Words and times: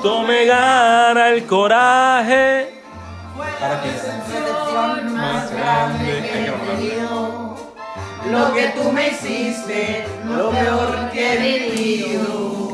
pronto 0.00 0.22
me 0.26 0.44
gana 0.46 1.28
el 1.30 1.46
coraje. 1.46 2.68
Para 3.60 3.82
que 3.82 3.88
Decepción 3.88 5.14
más 5.14 5.52
grande 5.52 6.22
que 6.22 6.46
he 6.46 6.86
vivido. 6.86 7.56
Lo 8.30 8.52
que 8.52 8.68
tú 8.68 8.92
me 8.92 9.08
hiciste, 9.08 10.06
lo 10.24 10.50
peor 10.50 11.10
que 11.10 11.32
he 11.32 11.70
vivido. 11.70 12.67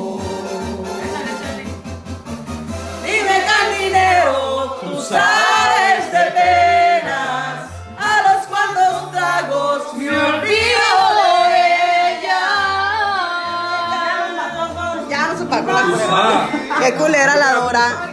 Qué 16.81 16.95
culera 16.95 17.37
la 17.37 17.53
Dora. 17.55 18.11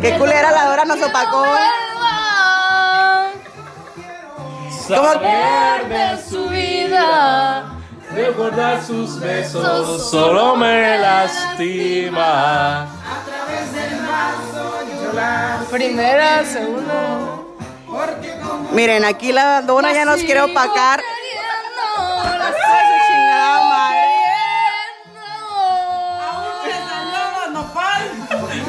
Qué 0.00 0.18
culera 0.18 0.50
la 0.50 0.64
Dora 0.66 0.84
nos 0.84 1.02
opacó. 1.02 1.44
saber 4.88 5.88
de 5.88 6.22
su 6.28 6.48
vida, 6.48 7.72
recordar 8.12 8.82
sus 8.82 9.20
besos, 9.20 10.10
solo 10.10 10.56
me 10.56 10.98
lastima. 10.98 12.88
Primera, 15.70 16.44
segunda. 16.44 17.40
Miren, 18.72 19.04
aquí 19.04 19.32
la 19.32 19.62
Dora 19.62 19.92
ya 19.92 20.04
nos 20.04 20.20
quiere 20.20 20.40
opacar. 20.42 21.00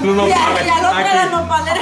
No, 0.06 0.14
no, 0.14 0.28
Ya, 0.28 0.38
vale, 0.50 0.66
ya 0.66 0.82
no 0.82 0.88
aquí. 0.90 1.04
queda 1.04 1.26
nopalera. 1.26 1.82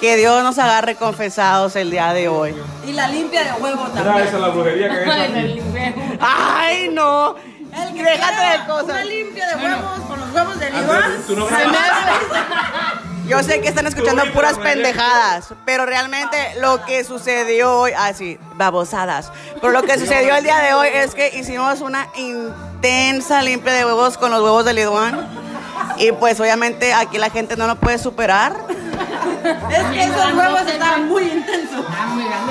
Que 0.00 0.16
Dios 0.16 0.42
nos 0.42 0.58
agarre 0.58 0.96
confesados 0.96 1.76
el 1.76 1.90
día 1.90 2.12
de 2.14 2.28
hoy. 2.28 2.54
Y 2.86 2.92
la 2.92 3.08
limpia 3.08 3.44
de 3.44 3.52
huevo 3.60 3.84
Mira, 3.92 4.02
también. 4.02 4.26
esa 4.26 4.36
es 4.36 4.42
la 4.42 4.48
brujería 4.48 4.88
que 4.88 5.10
hay. 5.10 5.62
Ay, 6.20 6.88
no. 6.90 7.34
El 7.36 7.94
que 7.94 8.02
Déjate 8.02 8.58
de 8.58 8.66
cosas. 8.66 8.84
Una 8.84 9.04
limpia 9.04 9.46
de 9.48 9.56
huevos 9.64 10.00
con 10.08 10.20
los 10.20 10.30
huevos 10.34 10.58
del 10.58 10.74
Ah, 10.74 10.80
Iván. 10.82 11.22
tú 11.26 11.36
no 11.36 11.46
se 11.48 11.54
me 11.54 11.60
hace- 11.60 11.70
Yo 13.28 13.42
sé 13.44 13.60
que 13.60 13.68
están 13.68 13.86
escuchando 13.86 14.24
puras 14.32 14.58
pendejadas, 14.58 15.54
pero 15.64 15.86
realmente 15.86 16.36
lo 16.60 16.84
que 16.84 17.04
sucedió 17.04 17.72
hoy, 17.80 17.92
así, 17.96 18.38
babosadas. 18.56 19.30
Pero 19.60 19.70
lo 19.72 19.82
que 19.82 19.98
sucedió 20.00 20.34
el 20.34 20.42
día 20.42 20.58
de 20.58 20.72
hoy 20.74 20.88
es 20.92 21.14
que 21.14 21.28
hicimos 21.38 21.80
una 21.80 22.08
intensa 22.16 23.42
limpia 23.42 23.72
de 23.74 23.84
huevos 23.84 24.16
con 24.18 24.30
los 24.32 24.40
huevos 24.42 24.64
de 24.64 24.72
Liduán. 24.74 25.28
Y 26.00 26.12
pues 26.12 26.40
obviamente 26.40 26.94
aquí 26.94 27.18
la 27.18 27.28
gente 27.28 27.56
no 27.56 27.66
lo 27.66 27.76
puede 27.76 27.98
superar. 27.98 28.56
Es 29.70 29.84
que 29.86 30.02
esos 30.04 30.34
huevos 30.34 30.60
estaban 30.66 31.08
muy 31.08 31.22
intensos. 31.22 31.84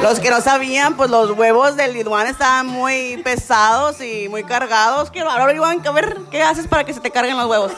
Los 0.02 0.20
que 0.20 0.32
no 0.32 0.42
sabían, 0.42 0.96
pues 0.96 1.10
los 1.10 1.32
huevos 1.32 1.76
del 1.76 1.94
Liduán 1.94 2.26
estaban 2.26 2.66
muy 2.66 3.18
pesados 3.24 4.02
y 4.02 4.28
muy 4.28 4.44
cargados. 4.44 5.12
Quiero 5.12 5.30
ahora, 5.30 5.54
Iván, 5.54 5.82
a 5.86 5.92
ver 5.92 6.18
qué 6.32 6.42
haces 6.42 6.68
para 6.68 6.84
que 6.84 6.94
se 6.94 7.00
te 7.00 7.12
carguen 7.12 7.38
los 7.38 7.46
huevos. 7.48 7.74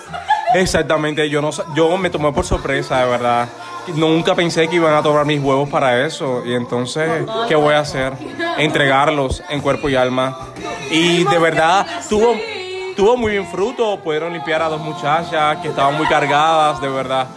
Exactamente, 0.54 1.30
yo 1.30 1.42
no 1.42 1.52
yo 1.74 1.98
me 1.98 2.10
tomé 2.10 2.32
por 2.32 2.46
sorpresa, 2.46 3.00
de 3.00 3.10
verdad. 3.10 3.50
Nunca 3.96 4.36
pensé 4.36 4.68
que 4.68 4.76
iban 4.76 4.94
a 4.94 5.02
tomar 5.02 5.26
mis 5.26 5.42
huevos 5.42 5.68
para 5.68 6.06
eso. 6.06 6.44
Y 6.46 6.54
entonces, 6.54 7.26
¿qué 7.48 7.56
voy 7.56 7.74
a 7.74 7.80
hacer? 7.80 8.14
Entregarlos 8.58 9.44
en 9.50 9.60
cuerpo 9.62 9.90
y 9.90 9.96
alma. 9.96 10.38
Y 10.92 11.24
de 11.24 11.40
verdad, 11.40 11.86
tuvo, 12.10 12.36
tuvo 13.02 13.18
muy 13.18 13.32
bien 13.32 13.48
fruto. 13.48 14.00
Pudieron 14.04 14.32
limpiar 14.32 14.62
a 14.62 14.70
dos 14.70 14.80
muchachas 14.80 15.58
que 15.58 15.70
estaban 15.70 15.98
muy 15.98 16.06
cargadas, 16.06 16.80
de 16.80 16.88
verdad. 16.88 17.30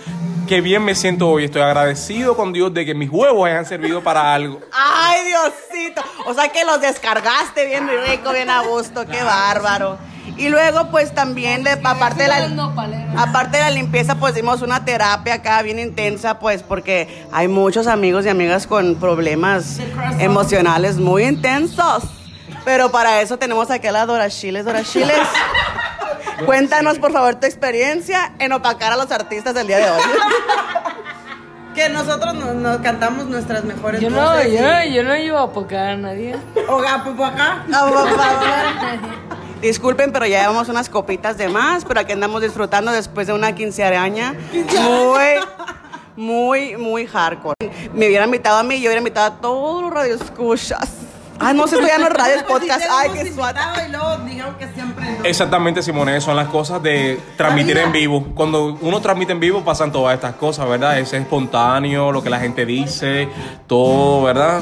Qué 0.46 0.60
bien 0.60 0.84
me 0.84 0.94
siento 0.94 1.26
hoy. 1.26 1.44
Estoy 1.44 1.62
agradecido 1.62 2.36
con 2.36 2.52
Dios 2.52 2.74
de 2.74 2.84
que 2.84 2.94
mis 2.94 3.08
huevos 3.08 3.48
hayan 3.48 3.64
servido 3.64 4.02
para 4.02 4.34
algo. 4.34 4.60
Ay, 4.72 5.22
Diosito. 5.24 6.02
O 6.26 6.34
sea 6.34 6.50
que 6.50 6.66
los 6.66 6.82
descargaste 6.82 7.64
bien 7.64 7.88
rico, 8.06 8.30
bien 8.32 8.50
a 8.50 8.60
gusto. 8.60 9.06
Qué 9.06 9.22
bárbaro. 9.22 9.96
Y 10.36 10.50
luego, 10.50 10.90
pues 10.90 11.14
también, 11.14 11.64
de, 11.64 11.70
aparte, 11.70 12.24
de 12.24 12.28
la, 12.28 12.66
aparte 13.16 13.56
de 13.56 13.62
la 13.62 13.70
limpieza, 13.70 14.16
pues 14.16 14.34
dimos 14.34 14.60
una 14.60 14.84
terapia 14.84 15.34
acá 15.34 15.62
bien 15.62 15.78
intensa, 15.78 16.40
pues 16.40 16.62
porque 16.62 17.24
hay 17.32 17.48
muchos 17.48 17.86
amigos 17.86 18.26
y 18.26 18.28
amigas 18.28 18.66
con 18.66 18.96
problemas 18.96 19.78
emocionales 20.18 20.98
muy 20.98 21.24
intensos. 21.24 22.02
Pero 22.64 22.90
para 22.90 23.20
eso 23.20 23.36
tenemos 23.38 23.70
aquí 23.70 23.86
a 23.86 23.92
la 23.92 24.06
Dora 24.06 24.28
Chiles. 24.30 24.64
Dora 24.64 24.82
Chiles, 24.82 25.16
cuéntanos 26.46 26.98
por 26.98 27.12
favor 27.12 27.34
tu 27.36 27.46
experiencia 27.46 28.32
en 28.38 28.52
opacar 28.52 28.92
a 28.92 28.96
los 28.96 29.10
artistas 29.10 29.54
del 29.54 29.66
día 29.66 29.78
de 29.78 29.90
hoy. 29.90 30.00
Que 31.74 31.88
nosotros 31.88 32.34
nos, 32.34 32.54
nos 32.54 32.80
cantamos 32.82 33.26
nuestras 33.26 33.64
mejores 33.64 34.00
Yo 34.00 34.08
no, 34.08 34.22
voces. 34.22 34.52
yo 34.52 34.60
no, 34.60 34.84
yo 34.84 35.02
no 35.02 35.16
iba 35.16 35.40
a 35.40 35.42
apocar 35.42 35.88
a 35.88 35.96
nadie. 35.96 36.36
O 36.68 36.78
gapo 36.78 37.24
acá. 37.24 37.64
Ah, 37.72 37.86
por 37.88 38.16
favor. 38.16 39.24
Disculpen, 39.60 40.12
pero 40.12 40.24
ya 40.24 40.38
llevamos 40.42 40.68
unas 40.68 40.88
copitas 40.88 41.36
de 41.36 41.48
más, 41.48 41.84
pero 41.84 41.98
aquí 41.98 42.12
andamos 42.12 42.42
disfrutando 42.42 42.92
después 42.92 43.26
de 43.26 43.32
una 43.32 43.56
quinceañera 43.56 44.34
muy, 44.84 45.40
muy, 46.14 46.76
muy 46.76 47.06
hardcore. 47.08 47.56
Me 47.92 48.06
hubiera 48.06 48.24
invitado 48.24 48.58
a 48.58 48.62
mí, 48.62 48.76
yo 48.76 48.82
hubiera 48.90 48.98
invitado 48.98 49.26
a 49.26 49.40
todos 49.40 49.82
los 49.82 49.92
radioescuchas. 49.92 50.88
Ay, 51.40 51.56
no 51.56 51.66
sé, 51.66 51.76
esto 51.76 51.86
ya 51.86 51.98
no 51.98 52.06
es 52.06 52.12
radio, 52.12 52.34
es 52.36 52.42
podcast. 52.44 52.84
Ay, 52.90 53.10
qué 53.10 53.32
suave. 53.32 53.60
Y 53.86 53.90
luego 53.90 54.16
dijeron 54.18 54.54
que 54.56 54.68
siempre 54.68 55.18
no. 55.18 55.24
Exactamente, 55.24 55.82
Simone, 55.82 56.20
son 56.20 56.36
las 56.36 56.48
cosas 56.48 56.82
de 56.82 57.20
transmitir 57.36 57.78
en 57.78 57.92
vivo. 57.92 58.24
Cuando 58.34 58.78
uno 58.80 59.00
transmite 59.00 59.32
en 59.32 59.40
vivo 59.40 59.64
pasan 59.64 59.90
todas 59.90 60.14
estas 60.14 60.34
cosas, 60.34 60.68
¿verdad? 60.68 60.98
Ese 60.98 61.16
espontáneo, 61.16 62.12
lo 62.12 62.22
que 62.22 62.30
la 62.30 62.38
gente 62.38 62.64
dice, 62.64 63.28
todo, 63.66 64.22
¿verdad? 64.22 64.60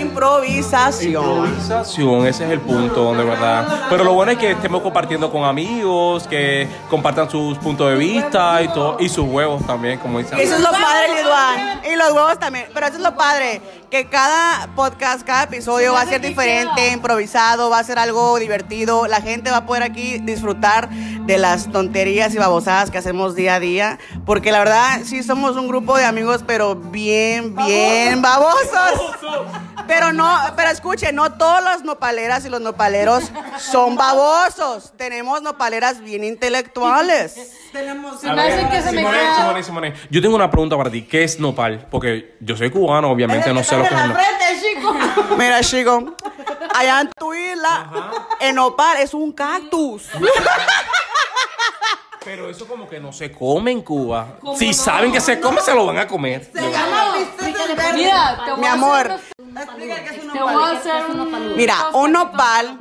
Improvisación. 0.00 1.24
Improvisación, 1.24 2.26
ese 2.26 2.44
es 2.46 2.50
el 2.50 2.60
punto, 2.60 3.14
de 3.14 3.24
verdad. 3.24 3.86
Pero 3.90 4.04
lo 4.04 4.14
bueno 4.14 4.32
es 4.32 4.38
que 4.38 4.52
estemos 4.52 4.82
compartiendo 4.82 5.30
con 5.30 5.44
amigos, 5.44 6.26
que 6.26 6.68
compartan 6.88 7.28
sus 7.28 7.58
puntos 7.58 7.90
de 7.90 7.96
vista 7.96 8.62
y 8.62 8.68
todo, 8.68 8.96
y 9.00 9.08
sus 9.08 9.26
huevos 9.26 9.66
también, 9.66 9.98
como 9.98 10.18
dicen. 10.18 10.38
Eso 10.38 10.56
es 10.56 10.60
lo 10.60 10.70
padre, 10.70 11.14
Liduán. 11.16 11.80
Y 11.92 11.96
los 11.96 12.12
huevos 12.12 12.38
también. 12.38 12.66
Pero 12.72 12.86
eso 12.86 12.96
es 12.96 13.02
lo 13.02 13.14
padre. 13.14 13.60
Que 13.90 14.06
cada 14.06 14.68
podcast, 14.74 15.24
cada 15.24 15.44
episodio 15.44 15.92
va 15.92 16.00
a 16.00 16.06
ser 16.06 16.13
diferente, 16.22 16.92
improvisado, 16.92 17.70
va 17.70 17.78
a 17.78 17.84
ser 17.84 17.98
algo 17.98 18.38
divertido. 18.38 19.06
La 19.06 19.20
gente 19.20 19.50
va 19.50 19.58
a 19.58 19.66
poder 19.66 19.82
aquí 19.82 20.18
disfrutar 20.18 20.88
de 20.90 21.38
las 21.38 21.70
tonterías 21.70 22.34
y 22.34 22.38
babosadas 22.38 22.90
que 22.90 22.98
hacemos 22.98 23.34
día 23.34 23.56
a 23.56 23.60
día. 23.60 23.98
Porque 24.24 24.52
la 24.52 24.58
verdad, 24.58 25.00
sí 25.04 25.22
somos 25.22 25.56
un 25.56 25.68
grupo 25.68 25.96
de 25.96 26.04
amigos, 26.04 26.44
pero 26.46 26.74
bien, 26.76 27.54
bien 27.54 28.22
babosos. 28.22 29.14
Pero 29.86 30.12
no, 30.12 30.38
pero 30.56 30.70
escuchen, 30.70 31.14
no 31.14 31.32
todos 31.32 31.62
los 31.62 31.84
nopaleras 31.84 32.44
y 32.44 32.48
los 32.48 32.60
nopaleros 32.60 33.24
son 33.58 33.96
babosos. 33.96 34.92
Tenemos 34.96 35.42
nopaleras 35.42 36.00
bien 36.00 36.24
intelectuales. 36.24 37.52
Tenemos 37.72 38.20
Se 38.20 38.32
me 38.32 38.40
hace 38.40 38.68
que 38.68 38.82
se 38.82 38.92
me 38.92 38.98
Simone, 38.98 39.18
queda. 39.18 39.36
Simone, 39.36 39.62
Simone, 39.62 39.94
yo 40.10 40.22
tengo 40.22 40.36
una 40.36 40.50
pregunta 40.50 40.76
para 40.76 40.90
ti. 40.90 41.02
¿Qué 41.02 41.24
es 41.24 41.40
nopal? 41.40 41.86
Porque 41.90 42.36
yo 42.40 42.56
soy 42.56 42.70
cubano, 42.70 43.10
obviamente 43.10 43.52
no 43.52 43.64
sé 43.64 43.76
lo 43.76 43.82
que 43.82 43.88
es 43.88 43.92
en 43.92 43.98
la 43.98 44.06
nopal. 44.08 44.24
frente, 44.24 44.68
chico. 44.68 45.36
Mira, 45.36 45.60
chico, 45.60 46.14
allá 46.74 47.00
en 47.00 47.10
tu 47.18 47.34
isla, 47.34 47.90
en 48.40 48.58
Opal, 48.58 48.98
es 48.98 49.12
un 49.12 49.32
cactus. 49.32 50.08
Pero 52.24 52.48
eso 52.48 52.66
como 52.66 52.88
que 52.88 52.98
no 53.00 53.12
se 53.12 53.30
come 53.30 53.70
en 53.70 53.82
Cuba. 53.82 54.38
Si 54.56 54.72
saben 54.72 55.12
que 55.12 55.20
se 55.20 55.40
come, 55.40 55.60
se 55.60 55.74
lo 55.74 55.84
van 55.86 55.98
a 55.98 56.06
comer. 56.06 56.50
Se 56.52 56.70
llama 56.70 57.14
voy 57.14 58.58
Mi 58.58 58.66
amor. 58.66 59.10
Mira, 61.56 61.90
un 61.92 62.12
nopal, 62.12 62.78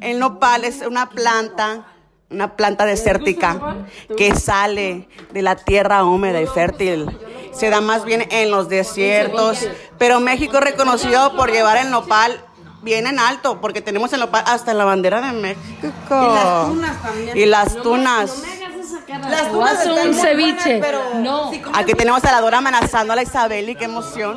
el 0.00 0.18
nopal 0.18 0.64
es 0.64 0.80
una 0.82 1.10
planta, 1.10 1.86
una 2.30 2.56
planta 2.56 2.84
desértica 2.86 3.76
que 4.16 4.34
sale 4.34 5.08
de 5.32 5.42
la 5.42 5.56
tierra 5.56 6.04
húmeda 6.04 6.40
y 6.40 6.46
fértil. 6.46 7.06
Se 7.52 7.70
da 7.70 7.80
más 7.80 8.04
bien 8.04 8.26
en 8.30 8.50
los 8.50 8.68
desiertos, 8.68 9.66
pero 9.98 10.20
México 10.20 10.56
es 10.56 10.64
reconocido 10.64 11.36
por 11.36 11.52
llevar 11.52 11.76
el 11.76 11.90
nopal 11.90 12.40
bien 12.82 13.06
en 13.06 13.18
alto, 13.18 13.60
porque 13.60 13.82
tenemos 13.82 14.12
el 14.12 14.20
nopal 14.20 14.44
hasta 14.46 14.70
en 14.70 14.78
la 14.78 14.84
bandera 14.84 15.20
de 15.20 15.32
México. 15.32 15.92
Y 16.10 16.34
las 16.34 16.66
tunas 16.66 17.02
también. 17.02 17.36
Y 17.36 17.46
las 17.46 17.76
tunas. 17.82 18.42
Las 19.30 19.42
hacer 19.42 19.90
están 19.90 20.08
un 20.08 20.14
muy 20.14 20.20
ceviche. 20.22 20.78
buenas, 20.78 20.80
pero 20.80 21.00
No. 21.22 21.50
si 21.50 21.60
comes 21.60 21.78
Aquí 21.78 21.92
tenemos 21.94 22.24
a 22.24 22.32
la 22.32 22.40
Dora 22.40 22.58
amenazando 22.58 23.12
a 23.12 23.16
la 23.16 23.22
Isabel 23.22 23.68
y 23.70 23.74
qué 23.74 23.84
emoción. 23.84 24.36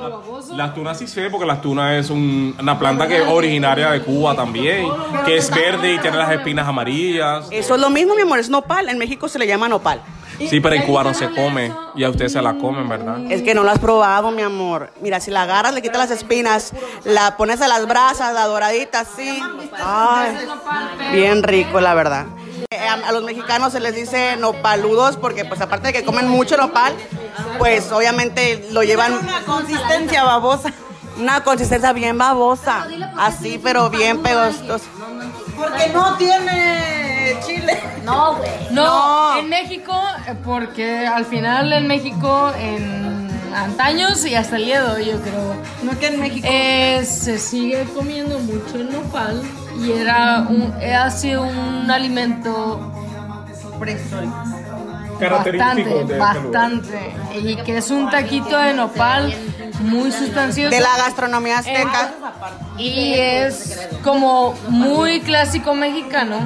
Las 0.56 0.74
tunas 0.74 0.98
sí 0.98 1.08
sé, 1.08 1.30
porque 1.30 1.46
las 1.46 1.62
tunas 1.62 1.94
es 1.94 2.10
un- 2.10 2.56
una 2.60 2.78
planta 2.80 3.08
que 3.08 3.18
es 3.22 3.28
originaria 3.28 3.92
de 3.92 4.02
Cuba 4.02 4.36
también, 4.36 4.88
que 5.26 5.38
es 5.38 5.50
verde 5.50 5.94
y 5.94 6.00
tiene 6.00 6.18
las 6.18 6.32
espinas 6.32 6.68
amarillas. 6.68 7.46
Eso 7.52 7.76
es 7.76 7.82
lo 7.82 7.90
mismo, 7.90 8.16
mi 8.16 8.22
amor, 8.22 8.40
es 8.40 8.50
nopal. 8.50 8.90
En 8.90 8.98
México 8.98 9.28
se 9.28 9.40
le 9.40 9.48
llama 9.48 9.68
nopal. 9.70 10.02
Sí, 10.48 10.60
pero 10.60 10.76
en 10.76 10.84
Cuba 10.84 11.04
no 11.04 11.14
se 11.14 11.30
come 11.32 11.72
y 11.96 12.04
a 12.04 12.10
ustedes 12.10 12.32
se 12.34 12.42
la 12.42 12.54
comen, 12.58 12.88
¿verdad? 12.88 13.20
Es 13.30 13.42
que 13.42 13.54
no 13.54 13.64
lo 13.64 13.72
has 13.72 13.80
probado, 13.80 14.32
mi 14.32 14.42
amor. 14.42 14.92
Mira, 15.02 15.20
si 15.20 15.32
la 15.32 15.44
agarras, 15.44 15.74
le 15.74 15.82
quitas 15.82 15.98
las 15.98 16.12
espinas, 16.12 16.72
la 17.04 17.36
pones 17.38 17.62
a 17.62 17.68
las 17.68 17.86
brasas, 17.88 18.34
la 18.34 18.46
doradita 18.46 19.02
así. 19.02 19.42
Ay, 19.84 20.38
bien 21.14 21.44
rico, 21.44 21.82
la 21.82 21.94
verdad. 21.94 22.26
Eh, 22.72 22.78
A, 22.88 22.94
a 22.94 23.12
los 23.12 23.24
mexicanos 23.24 23.72
se 23.74 23.80
les 23.80 23.96
dice 23.96 24.36
nopaludos 24.38 25.18
porque 25.18 25.44
pues 25.46 25.60
aparte 25.62 25.88
de 25.88 25.94
que 25.94 26.04
comen 26.06 26.28
mucho 26.28 26.56
nopal, 26.58 26.94
pues 27.58 27.92
obviamente 27.92 28.68
lo 28.72 28.84
llevan 28.84 29.14
Una 29.14 29.42
consistencia 29.46 30.24
babosa. 30.24 30.72
una 31.18 31.44
consistencia 31.44 31.92
bien 31.94 32.18
babosa, 32.18 32.88
así 33.18 33.60
pero 33.62 33.90
bien 33.90 34.22
pegostosa. 34.22 34.86
Porque 35.58 35.90
no 35.94 36.16
tiene 36.18 36.99
chile. 37.46 37.80
No, 38.04 38.38
No. 38.72 39.38
en 39.40 39.50
México, 39.50 39.94
eh, 40.28 40.36
porque 40.44 41.06
al 41.08 41.26
final 41.26 41.72
en 41.74 41.88
México, 41.88 42.52
en 42.60 43.30
antaños 43.56 44.26
y 44.26 44.36
hasta 44.36 44.56
el 44.58 44.66
día 44.66 44.84
de 44.84 44.92
hoy, 44.92 45.06
yo 45.06 45.22
creo, 45.22 45.56
No 45.84 45.98
que 46.00 46.08
en 46.08 46.20
México. 46.20 46.48
eh, 46.50 47.04
se 47.06 47.38
sigue 47.40 47.84
comiendo 47.96 48.40
mucho 48.40 48.76
el 48.76 48.92
nopal 48.92 49.42
y 49.82 49.92
era 49.92 50.46
un, 50.50 50.74
ha 50.82 51.10
sido 51.12 51.44
un 51.44 51.90
alimento 51.90 52.94
prehistórico. 53.80 54.36
bastante, 55.20 56.04
bastante, 56.18 57.16
y 57.42 57.56
que 57.58 57.78
es 57.78 57.90
un 57.92 58.10
taquito 58.10 58.58
de 58.58 58.74
nopal 58.74 59.34
muy 59.82 60.12
sustancioso. 60.12 60.74
De 60.76 60.82
la 60.82 60.96
gastronomía 60.98 61.60
azteca. 61.60 62.12
Y 62.78 63.14
es 63.14 63.88
como 64.04 64.54
muy 64.70 65.22
clásico 65.22 65.74
mexicano. 65.74 66.38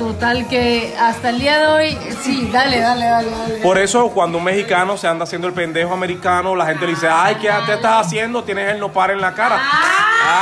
Total 0.00 0.48
que 0.48 0.96
hasta 0.98 1.28
el 1.28 1.38
día 1.40 1.58
de 1.58 1.66
hoy, 1.66 1.98
sí, 2.22 2.48
dale, 2.50 2.80
dale, 2.80 3.04
dale, 3.04 3.30
dale. 3.30 3.54
Por 3.58 3.76
eso 3.76 4.08
cuando 4.08 4.38
un 4.38 4.44
mexicano 4.44 4.96
se 4.96 5.06
anda 5.06 5.24
haciendo 5.24 5.46
el 5.46 5.52
pendejo 5.52 5.92
americano, 5.92 6.56
la 6.56 6.64
gente 6.64 6.86
le 6.86 6.92
dice, 6.94 7.06
ay, 7.06 7.34
¿qué 7.34 7.50
te 7.66 7.74
estás 7.74 8.06
haciendo? 8.06 8.42
Tienes 8.42 8.70
el 8.72 8.80
nopal 8.80 9.10
en 9.10 9.20
la 9.20 9.34
cara. 9.34 9.60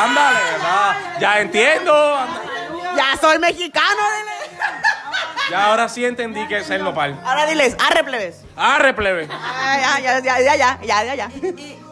Ándale, 0.05 0.39
¿verdad? 0.53 0.97
Ya 1.19 1.41
entiendo. 1.41 1.93
Ya 2.97 3.17
soy 3.21 3.41
mexicano, 3.41 3.97
dile. 4.21 4.57
Ya 5.51 5.65
ahora 5.65 5.89
sí 5.89 6.05
entendí 6.05 6.47
que 6.47 6.59
es 6.59 6.71
el 6.71 6.85
nopal. 6.85 7.21
Ahora 7.25 7.45
diles, 7.47 7.77
arre 7.85 8.05
plebes. 8.05 8.45
Arre, 8.57 8.95
plebe. 8.95 9.29
Ah, 9.33 9.99
Ya, 10.01 10.21
ya, 10.21 10.41
ya, 10.41 10.57
ya, 10.57 10.79
ya, 10.85 11.05
ya, 11.05 11.15
ya. 11.17 11.31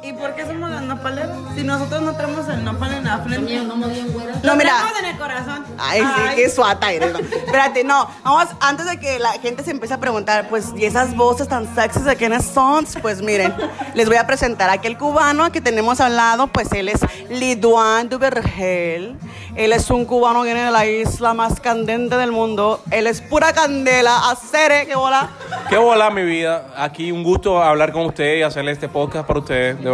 ¿Y, 0.06 0.10
¿Y 0.10 0.12
por 0.12 0.34
qué 0.34 0.46
somos 0.46 0.70
las 0.70 0.82
nopaleras? 0.82 1.30
Si 1.54 1.62
nosotros 1.62 2.02
no 2.02 2.12
tenemos 2.14 2.48
el 2.48 2.64
nopal 2.64 2.92
en 2.94 3.04
la 3.04 3.18
frente. 3.18 3.56
No, 3.56 3.74
Lo 3.76 4.56
mira. 4.56 4.72
tenemos 4.76 4.98
en 5.00 5.04
el 5.06 5.18
corazón. 5.18 5.64
Ay, 5.78 6.00
sí, 6.00 6.36
qué 6.36 6.50
suata 6.50 6.92
eres. 6.92 7.12
¿no? 7.12 7.18
Espérate, 7.18 7.84
no. 7.84 8.08
Vamos, 8.24 8.48
antes 8.60 8.86
de 8.86 8.98
que 8.98 9.18
la 9.18 9.32
gente 9.32 9.64
se 9.64 9.70
empiece 9.72 9.94
a 9.94 9.98
preguntar, 9.98 10.48
pues, 10.48 10.72
¿y 10.76 10.84
esas 10.84 11.14
voces 11.16 11.48
tan 11.48 11.72
sexys 11.74 12.04
de 12.04 12.16
quiénes 12.16 12.44
son? 12.44 12.86
Pues 13.02 13.22
miren, 13.22 13.54
les 13.94 14.06
voy 14.06 14.16
a 14.16 14.26
presentar 14.26 14.70
a 14.70 14.74
aquel 14.74 14.96
cubano 14.96 15.50
que 15.50 15.60
tenemos 15.60 16.00
al 16.00 16.16
lado, 16.16 16.46
pues 16.48 16.70
él 16.72 16.88
es 16.88 17.00
Liduan 17.30 18.08
Duvergel. 18.08 19.16
Él 19.56 19.72
es 19.72 19.90
un 19.90 20.04
cubano 20.04 20.42
que 20.42 20.52
viene 20.52 20.66
de 20.66 20.70
la 20.70 20.84
isla 20.86 21.32
más 21.32 21.60
candente 21.60 22.16
del 22.16 22.30
mundo. 22.30 22.82
Él 22.90 23.06
es 23.06 23.22
pura 23.22 23.54
candela, 23.54 24.30
acere, 24.30 24.86
qué 24.86 24.94
bola. 24.94 25.30
Qué 25.70 25.78
bola 25.78 26.10
mi 26.10 26.22
vida. 26.22 26.74
Aquí 26.76 27.10
un 27.10 27.22
gusto 27.22 27.62
hablar 27.62 27.90
con 27.92 28.04
usted 28.04 28.36
y 28.36 28.42
hacerle 28.42 28.72
este 28.72 28.88
podcast 28.88 29.26
para 29.26 29.40
ustedes, 29.40 29.82
de 29.82 29.88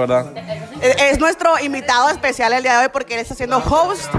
Es 0.81 0.97
es 1.13 1.19
nuestro 1.19 1.59
invitado 1.61 2.09
especial 2.11 2.53
el 2.53 2.63
día 2.63 2.79
de 2.79 2.87
hoy 2.87 2.91
porque 2.93 3.15
él 3.15 3.21
está 3.21 3.35
haciendo 3.35 3.59
host. 3.59 4.13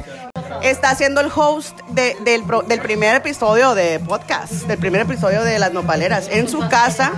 Está 0.61 0.91
haciendo 0.91 1.19
el 1.21 1.29
host 1.35 1.77
de- 1.89 2.15
del, 2.21 2.43
del 2.67 2.79
primer 2.79 3.15
episodio 3.15 3.75
de 3.75 3.99
podcast, 3.99 4.51
del 4.67 4.77
primer 4.77 5.01
episodio 5.01 5.43
de 5.43 5.59
Las 5.59 5.73
Nopaleras. 5.73 6.27
En 6.29 6.47
su 6.47 6.59
casa 6.69 7.11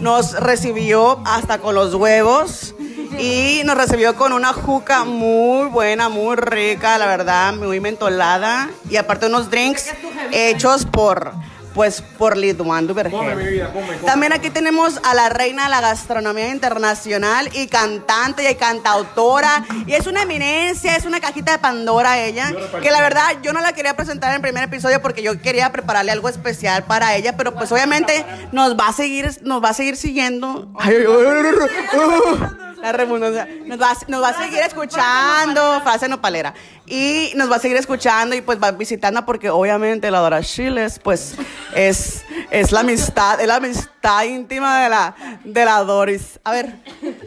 nos 0.00 0.32
recibió 0.40 1.20
hasta 1.24 1.58
con 1.58 1.74
los 1.74 1.94
huevos 1.94 2.74
y 3.18 3.62
nos 3.64 3.76
recibió 3.76 4.16
con 4.16 4.32
una 4.32 4.52
juca 4.52 5.04
muy 5.04 5.68
buena, 5.68 6.08
muy 6.08 6.36
rica, 6.36 6.98
la 6.98 7.06
verdad, 7.06 7.52
muy 7.54 7.78
mentolada. 7.80 8.68
Y 8.90 8.96
aparte 8.96 9.26
unos 9.26 9.50
drinks 9.50 9.86
hechos 10.32 10.84
por, 10.86 11.32
pues, 11.78 12.02
por 12.02 12.36
Liduan 12.36 12.88
Duvergel. 12.88 13.62
También 14.04 14.32
aquí 14.32 14.50
tenemos 14.50 15.00
a 15.04 15.14
la 15.14 15.28
reina 15.28 15.62
de 15.62 15.70
la 15.70 15.80
gastronomía 15.80 16.48
internacional 16.48 17.48
y 17.52 17.68
cantante 17.68 18.50
y 18.50 18.52
cantautora. 18.56 19.64
Y 19.86 19.92
es 19.92 20.08
una 20.08 20.22
eminencia, 20.22 20.96
es 20.96 21.06
una 21.06 21.20
cajita 21.20 21.52
de 21.52 21.58
Pandora 21.60 22.18
ella. 22.18 22.52
Que 22.82 22.90
la 22.90 23.00
verdad 23.00 23.22
yo 23.44 23.52
no 23.52 23.60
la 23.60 23.74
quería 23.74 23.94
presentar 23.94 24.30
en 24.30 24.36
el 24.36 24.42
primer 24.42 24.64
episodio 24.64 25.00
porque 25.00 25.22
yo 25.22 25.40
quería 25.40 25.70
prepararle 25.70 26.10
algo 26.10 26.28
especial 26.28 26.82
para 26.82 27.14
ella. 27.14 27.36
Pero 27.36 27.54
pues 27.54 27.70
obviamente 27.70 28.26
nos 28.50 28.76
va 28.76 28.88
a 28.88 28.92
seguir, 28.92 29.30
nos 29.42 29.62
va 29.62 29.68
a 29.68 29.74
seguir 29.74 29.96
siguiendo. 29.96 30.72
Ay, 30.80 30.96
ay, 30.96 31.06
ay, 31.08 31.54
ay, 31.92 32.67
La 32.80 32.92
redundancia. 32.92 33.48
Nos 33.66 33.80
va, 33.80 33.90
a- 33.90 33.96
nos 34.08 34.22
va 34.22 34.28
a 34.28 34.34
seguir 34.34 34.60
escuchando, 34.60 35.80
frase 35.82 36.08
nopalera. 36.08 36.54
Y 36.86 37.32
nos 37.36 37.50
va 37.50 37.56
a 37.56 37.58
seguir 37.58 37.76
escuchando 37.76 38.34
y 38.34 38.40
pues 38.40 38.58
va 38.62 38.70
visitando 38.72 39.24
porque 39.26 39.50
obviamente 39.50 40.10
la 40.10 40.20
Dora 40.20 40.40
Chiles 40.42 40.98
pues 40.98 41.34
es, 41.74 42.24
es 42.50 42.72
la 42.72 42.80
amistad, 42.80 43.40
es 43.40 43.46
la 43.46 43.56
amistad 43.56 44.22
íntima 44.24 44.82
de 44.82 44.88
la, 44.88 45.14
de 45.44 45.64
la 45.64 45.82
Doris. 45.84 46.40
A 46.44 46.52
ver, 46.52 46.76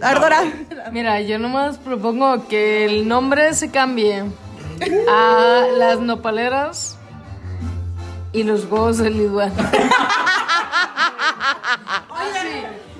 a 0.02 0.10
ver 0.14 0.20
Dora. 0.22 0.44
Mira, 0.92 1.22
yo 1.22 1.38
nomás 1.38 1.78
propongo 1.78 2.48
que 2.48 2.86
el 2.86 3.08
nombre 3.08 3.54
se 3.54 3.70
cambie 3.70 4.24
a 5.10 5.66
las 5.78 6.00
nopaleras 6.00 6.98
y 8.34 8.44
los 8.44 8.66
huevos 8.66 8.98
del 8.98 9.18
Liduan. 9.18 9.54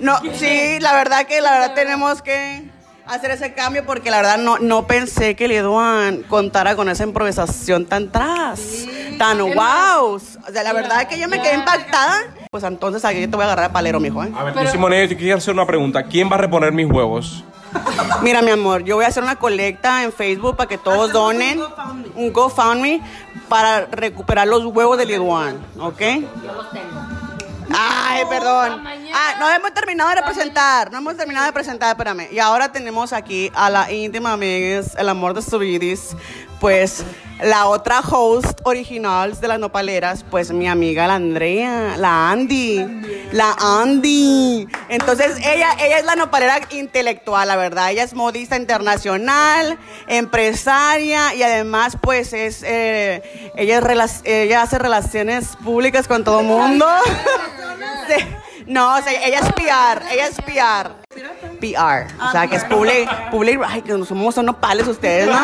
No, 0.00 0.18
sí, 0.34 0.78
la 0.80 0.94
verdad 0.94 1.26
que 1.26 1.40
la 1.40 1.52
verdad 1.52 1.74
tenemos 1.74 2.22
que 2.22 2.64
hacer 3.06 3.30
ese 3.30 3.54
cambio 3.54 3.84
porque 3.84 4.10
la 4.10 4.16
verdad 4.18 4.38
no, 4.38 4.58
no 4.58 4.86
pensé 4.86 5.36
que 5.36 5.46
Liduan 5.48 6.22
contara 6.24 6.74
con 6.76 6.88
esa 6.88 7.04
improvisación 7.04 7.86
tan 7.86 8.10
tras, 8.10 8.60
tan 9.18 9.38
wow. 9.38 10.14
O 10.14 10.18
sea, 10.18 10.62
la 10.62 10.72
verdad 10.72 11.02
es 11.02 11.08
que 11.08 11.18
yo 11.18 11.28
me 11.28 11.40
quedé 11.40 11.54
impactada. 11.54 12.22
Pues 12.50 12.64
entonces 12.64 13.04
aquí 13.04 13.20
te 13.20 13.36
voy 13.36 13.42
a 13.42 13.46
agarrar 13.46 13.66
a 13.66 13.72
palero, 13.72 14.00
mijo, 14.00 14.22
¿eh? 14.24 14.32
A 14.36 14.44
ver, 14.44 14.54
yo, 14.54 14.66
Simone, 14.70 15.06
yo 15.08 15.16
quiero 15.16 15.38
hacer 15.38 15.54
una 15.54 15.66
pregunta. 15.66 16.02
¿Quién 16.04 16.30
va 16.30 16.34
a 16.34 16.38
reponer 16.38 16.72
mis 16.72 16.86
huevos? 16.90 17.44
Mira, 18.22 18.42
mi 18.42 18.50
amor, 18.50 18.84
yo 18.84 18.96
voy 18.96 19.04
a 19.04 19.08
hacer 19.08 19.22
una 19.22 19.36
colecta 19.36 20.02
en 20.04 20.12
Facebook 20.12 20.56
para 20.56 20.68
que 20.68 20.76
todos 20.76 21.08
Hacemos 21.10 21.30
un 21.30 21.38
donen 21.38 21.58
GoFundMe. 21.58 22.08
un 22.16 22.32
GoFundMe 22.32 23.02
para 23.48 23.86
recuperar 23.86 24.46
los 24.46 24.64
huevos 24.66 24.98
de 24.98 25.06
Liduan, 25.06 25.56
¿ok? 25.78 26.00
Yo 26.00 26.52
los 26.52 26.70
tengo. 26.70 27.01
Ay, 27.74 28.24
perdón. 28.28 28.84
Ah, 29.14 29.34
no 29.38 29.50
hemos 29.50 29.72
terminado 29.72 30.14
de 30.14 30.22
presentar, 30.22 30.90
no 30.90 30.98
hemos 30.98 31.16
terminado 31.16 31.46
de 31.46 31.52
presentar, 31.52 31.90
espérame. 31.90 32.28
Y 32.30 32.38
ahora 32.38 32.70
tenemos 32.70 33.12
aquí 33.12 33.50
a 33.54 33.70
la 33.70 33.90
íntima 33.90 34.32
amiga, 34.32 34.82
el 34.96 35.08
amor 35.08 35.34
de 35.34 35.42
su 35.42 35.58
vidis, 35.58 36.16
pues 36.62 37.04
la 37.42 37.66
otra 37.66 37.98
host 37.98 38.60
original 38.62 39.38
de 39.40 39.48
las 39.48 39.58
nopaleras, 39.58 40.24
pues 40.30 40.52
mi 40.52 40.68
amiga 40.68 41.08
la 41.08 41.16
Andrea, 41.16 41.96
la 41.96 42.30
Andy, 42.30 42.86
la 43.32 43.56
Andy. 43.58 44.68
Entonces 44.88 45.38
ella, 45.38 45.74
ella 45.80 45.98
es 45.98 46.04
la 46.04 46.14
nopalera 46.14 46.60
intelectual, 46.70 47.48
la 47.48 47.56
verdad. 47.56 47.90
Ella 47.90 48.04
es 48.04 48.14
modista 48.14 48.56
internacional, 48.56 49.76
empresaria 50.06 51.34
y 51.34 51.42
además 51.42 51.98
pues 52.00 52.32
es, 52.32 52.62
eh, 52.62 53.50
ella, 53.56 53.80
es 53.80 54.20
ella 54.24 54.62
hace 54.62 54.78
relaciones 54.78 55.56
públicas 55.64 56.06
con 56.06 56.22
todo 56.22 56.40
el 56.40 56.46
mundo. 56.46 56.86
Sí. 58.08 58.14
No, 58.66 58.96
o 58.96 59.02
sea, 59.02 59.12
ella 59.12 59.40
es 59.40 59.52
PR, 59.52 60.02
ella 60.10 60.26
es 60.26 60.36
PR. 60.42 60.92
PR, 61.60 62.06
o 62.20 62.32
sea, 62.32 62.46
que 62.48 62.56
es 62.56 62.64
public, 62.64 63.08
public, 63.30 63.60
ay, 63.66 63.82
que 63.82 64.04
somos 64.04 64.36
unos 64.36 64.56
pales 64.56 64.86
ustedes, 64.86 65.28
¿no? 65.28 65.38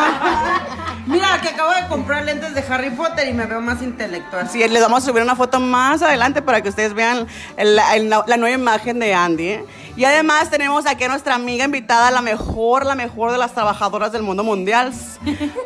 Mira, 1.05 1.41
que 1.41 1.49
acabo 1.49 1.71
de 1.71 1.87
comprar 1.87 2.23
lentes 2.23 2.53
de 2.53 2.63
Harry 2.69 2.91
Potter 2.91 3.27
y 3.27 3.33
me 3.33 3.45
veo 3.45 3.61
más 3.61 3.81
intelectual. 3.81 4.47
Sí, 4.47 4.59
les 4.67 4.81
vamos 4.81 5.03
a 5.03 5.05
subir 5.07 5.23
una 5.23 5.35
foto 5.35 5.59
más 5.59 6.03
adelante 6.03 6.41
para 6.43 6.61
que 6.61 6.69
ustedes 6.69 6.93
vean 6.93 7.25
la 7.57 8.37
nueva 8.37 8.51
imagen 8.51 8.99
de 8.99 9.13
Andy. 9.13 9.47
¿eh? 9.47 9.65
Y 9.95 10.05
además 10.05 10.51
tenemos 10.51 10.85
aquí 10.85 11.05
a 11.05 11.07
nuestra 11.07 11.33
amiga 11.35 11.65
invitada, 11.65 12.11
la 12.11 12.21
mejor, 12.21 12.85
la 12.85 12.93
mejor 12.95 13.31
de 13.31 13.39
las 13.39 13.53
trabajadoras 13.53 14.11
del 14.11 14.21
mundo 14.21 14.43
mundial, 14.43 14.93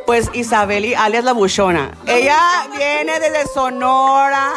pues 0.05 0.29
Isabeli, 0.33 0.93
alias 0.93 1.25
la 1.25 1.33
buchona. 1.33 1.91
Ella 2.07 2.39
viene 2.77 3.19
desde 3.19 3.45
Sonora 3.53 4.49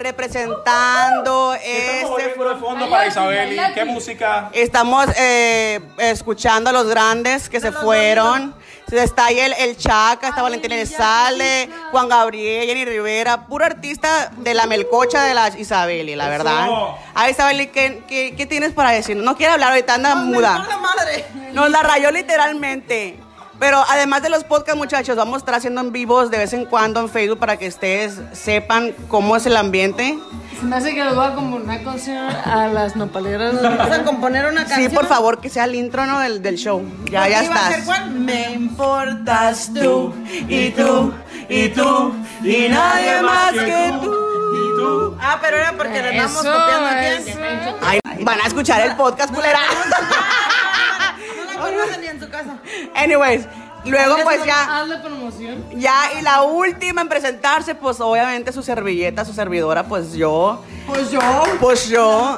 representando 0.00 1.54
este... 1.54 2.22
de 2.22 2.56
fondo 2.58 2.88
para 2.88 3.06
Isabeli. 3.06 3.60
¿Qué 3.74 3.84
música? 3.84 4.50
Estamos 4.52 5.06
eh, 5.16 5.80
escuchando 5.98 6.70
a 6.70 6.72
los 6.72 6.88
grandes 6.88 7.48
que 7.48 7.60
se 7.60 7.70
fueron. 7.70 8.54
Está 8.90 9.26
ahí 9.26 9.38
el, 9.38 9.52
el 9.52 9.76
Chaca, 9.76 10.28
está 10.28 10.42
Valentina 10.42 10.74
Elizalde, 10.74 11.68
Juan 11.92 12.08
Gabriel, 12.08 12.66
Jenny 12.66 12.84
Rivera, 12.84 13.46
puro 13.46 13.64
artista 13.64 14.32
de 14.36 14.52
la 14.52 14.66
melcocha 14.66 15.22
de 15.22 15.32
la 15.32 15.48
Isabeli, 15.48 16.16
la 16.16 16.28
verdad. 16.28 16.66
A 17.14 17.30
Isabeli, 17.30 17.68
¿qué, 17.68 18.02
qué, 18.08 18.34
qué 18.34 18.46
tienes 18.46 18.72
para 18.72 18.90
decir? 18.90 19.16
No 19.16 19.36
quiere 19.36 19.52
hablar 19.52 19.70
ahorita, 19.70 19.94
anda 19.94 20.16
muda. 20.16 20.66
¡La 20.68 20.76
madre! 20.78 21.24
Nos 21.52 21.70
la 21.70 21.82
rayó 21.82 22.10
literalmente. 22.10 23.16
Pero 23.60 23.84
además 23.90 24.22
de 24.22 24.30
los 24.30 24.42
podcasts, 24.42 24.76
muchachos, 24.78 25.16
vamos 25.16 25.34
a 25.34 25.38
estar 25.38 25.54
haciendo 25.54 25.82
en 25.82 25.92
vivos 25.92 26.30
de 26.30 26.38
vez 26.38 26.52
en 26.54 26.64
cuando 26.64 26.98
en 27.00 27.08
Facebook 27.10 27.38
para 27.38 27.58
que 27.58 27.68
ustedes 27.68 28.18
sepan 28.32 28.92
cómo 29.08 29.36
es 29.36 29.44
el 29.44 29.54
ambiente. 29.56 30.18
Se 30.58 30.64
me 30.66 30.76
hace 30.76 30.94
que 30.94 31.04
les 31.04 31.14
voy 31.14 31.26
a 31.26 31.34
componer 31.34 31.64
una 31.64 31.82
canción 31.82 32.16
a 32.26 32.68
las 32.68 32.96
nopaleras. 32.96 33.60
Vas 33.78 33.90
a 33.90 34.02
componer 34.02 34.46
una 34.46 34.62
Sí, 34.64 34.68
canción. 34.70 34.92
por 34.94 35.06
favor, 35.06 35.40
que 35.40 35.50
sea 35.50 35.64
el 35.64 35.74
intro 35.74 36.06
¿no? 36.06 36.18
del, 36.20 36.40
del 36.42 36.56
show. 36.56 36.82
Ya, 37.10 37.28
ya 37.28 37.44
¿Y 37.44 37.48
va 37.48 37.54
a 37.66 37.68
ser 37.70 37.80
estás. 37.80 37.84
cuál? 37.84 38.10
Me 38.12 38.52
importas 38.52 39.70
tú 39.74 40.14
y 40.48 40.70
tú 40.70 41.12
y 41.48 41.68
tú 41.68 42.14
y 42.42 42.68
nadie 42.70 43.20
más 43.22 43.52
que 43.52 43.92
tú. 44.02 45.16
Ah, 45.20 45.38
pero 45.40 45.58
era 45.58 45.72
porque 45.76 46.00
le 46.00 46.10
estamos 46.16 46.38
copiando 46.38 46.88
a. 46.88 47.90
Ay, 47.90 48.00
van 48.22 48.40
a 48.40 48.46
escuchar 48.46 48.80
el 48.80 48.96
podcast, 48.96 49.34
culera. 49.34 49.58
No 51.60 51.96
ni 52.00 52.06
en 52.06 52.20
su 52.20 52.28
casa. 52.30 52.58
Anyways, 52.94 53.46
luego 53.84 54.16
pues 54.24 54.44
ya, 54.44 54.84
promoción. 55.02 55.64
ya, 55.74 55.94
y 56.18 56.22
la 56.22 56.42
última 56.42 57.02
en 57.02 57.08
presentarse, 57.08 57.74
pues 57.74 58.00
obviamente 58.00 58.52
su 58.52 58.62
servilleta, 58.62 59.24
su 59.24 59.32
servidora, 59.32 59.84
pues 59.84 60.12
yo, 60.12 60.62
Pues 60.86 61.10
yo. 61.10 61.20
pues 61.60 61.88
yo, 61.88 62.36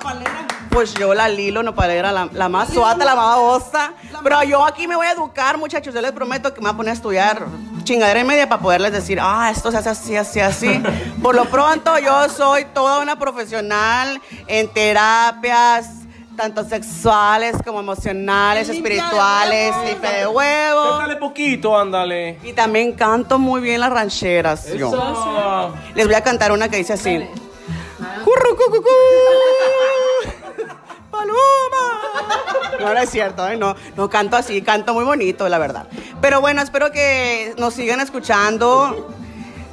pues 0.71 0.95
yo, 0.95 1.15
la 1.15 1.29
Lilo 1.29 1.63
Nopalera, 1.63 2.13
la, 2.13 2.29
la 2.33 2.49
más 2.49 2.71
suata, 2.71 3.05
la 3.05 3.15
más 3.15 3.27
babosa. 3.37 3.93
Pero 4.23 4.43
yo 4.45 4.65
aquí 4.65 4.87
me 4.87 4.97
voy 4.97 5.07
a 5.07 5.13
educar, 5.13 5.59
muchachos, 5.59 5.93
yo 5.95 6.01
les 6.01 6.13
prometo 6.13 6.55
que 6.55 6.61
me 6.61 6.69
voy 6.69 6.75
a 6.75 6.77
poner 6.77 6.91
a 6.91 6.95
estudiar 6.95 7.47
chingadera 7.83 8.21
y 8.21 8.25
media 8.25 8.49
para 8.49 8.63
poderles 8.63 8.93
decir, 8.93 9.19
ah, 9.21 9.51
esto 9.51 9.71
se 9.73 9.79
hace 9.79 9.89
así, 9.91 10.17
así, 10.17 10.39
así. 10.41 10.83
Por 11.23 11.35
lo 11.35 11.47
pronto, 11.47 11.99
yo 11.99 12.29
soy 12.29 12.65
toda 12.67 13.01
una 13.01 13.19
profesional 13.19 14.21
en 14.47 14.69
terapias, 14.73 15.89
tanto 16.37 16.65
sexuales 16.65 17.57
como 17.65 17.81
emocionales, 17.81 18.69
espirituales, 18.69 19.75
limpia 19.87 20.11
de 20.11 20.27
huevo. 20.27 20.83
Cántale 20.99 21.17
poquito, 21.17 21.79
ándale. 21.79 22.39
Y 22.43 22.53
también 22.53 22.93
canto 22.93 23.39
muy 23.39 23.61
bien 23.61 23.81
las 23.81 23.91
rancheras. 23.91 24.73
yo. 24.75 24.89
Eso. 24.89 25.75
Les 25.95 26.07
voy 26.07 26.15
a 26.15 26.23
cantar 26.23 26.53
una 26.53 26.69
que 26.69 26.77
dice 26.77 26.95
así. 26.95 27.19
Curru, 28.25 28.57
cu, 28.57 28.71
cu, 28.71 28.83
cu. 28.83 28.89
Paloma. 31.11 31.37
No, 32.81 32.95
no 32.95 33.01
es 33.01 33.11
cierto, 33.11 33.47
¿eh? 33.49 33.57
no, 33.57 33.77
no 33.97 34.09
canto 34.09 34.37
así, 34.37 34.63
canto 34.63 34.95
muy 34.95 35.05
bonito, 35.05 35.49
la 35.49 35.59
verdad. 35.59 35.87
Pero 36.21 36.41
bueno, 36.41 36.63
espero 36.63 36.91
que 36.91 37.55
nos 37.59 37.75
sigan 37.75 38.01
escuchando, 38.01 39.15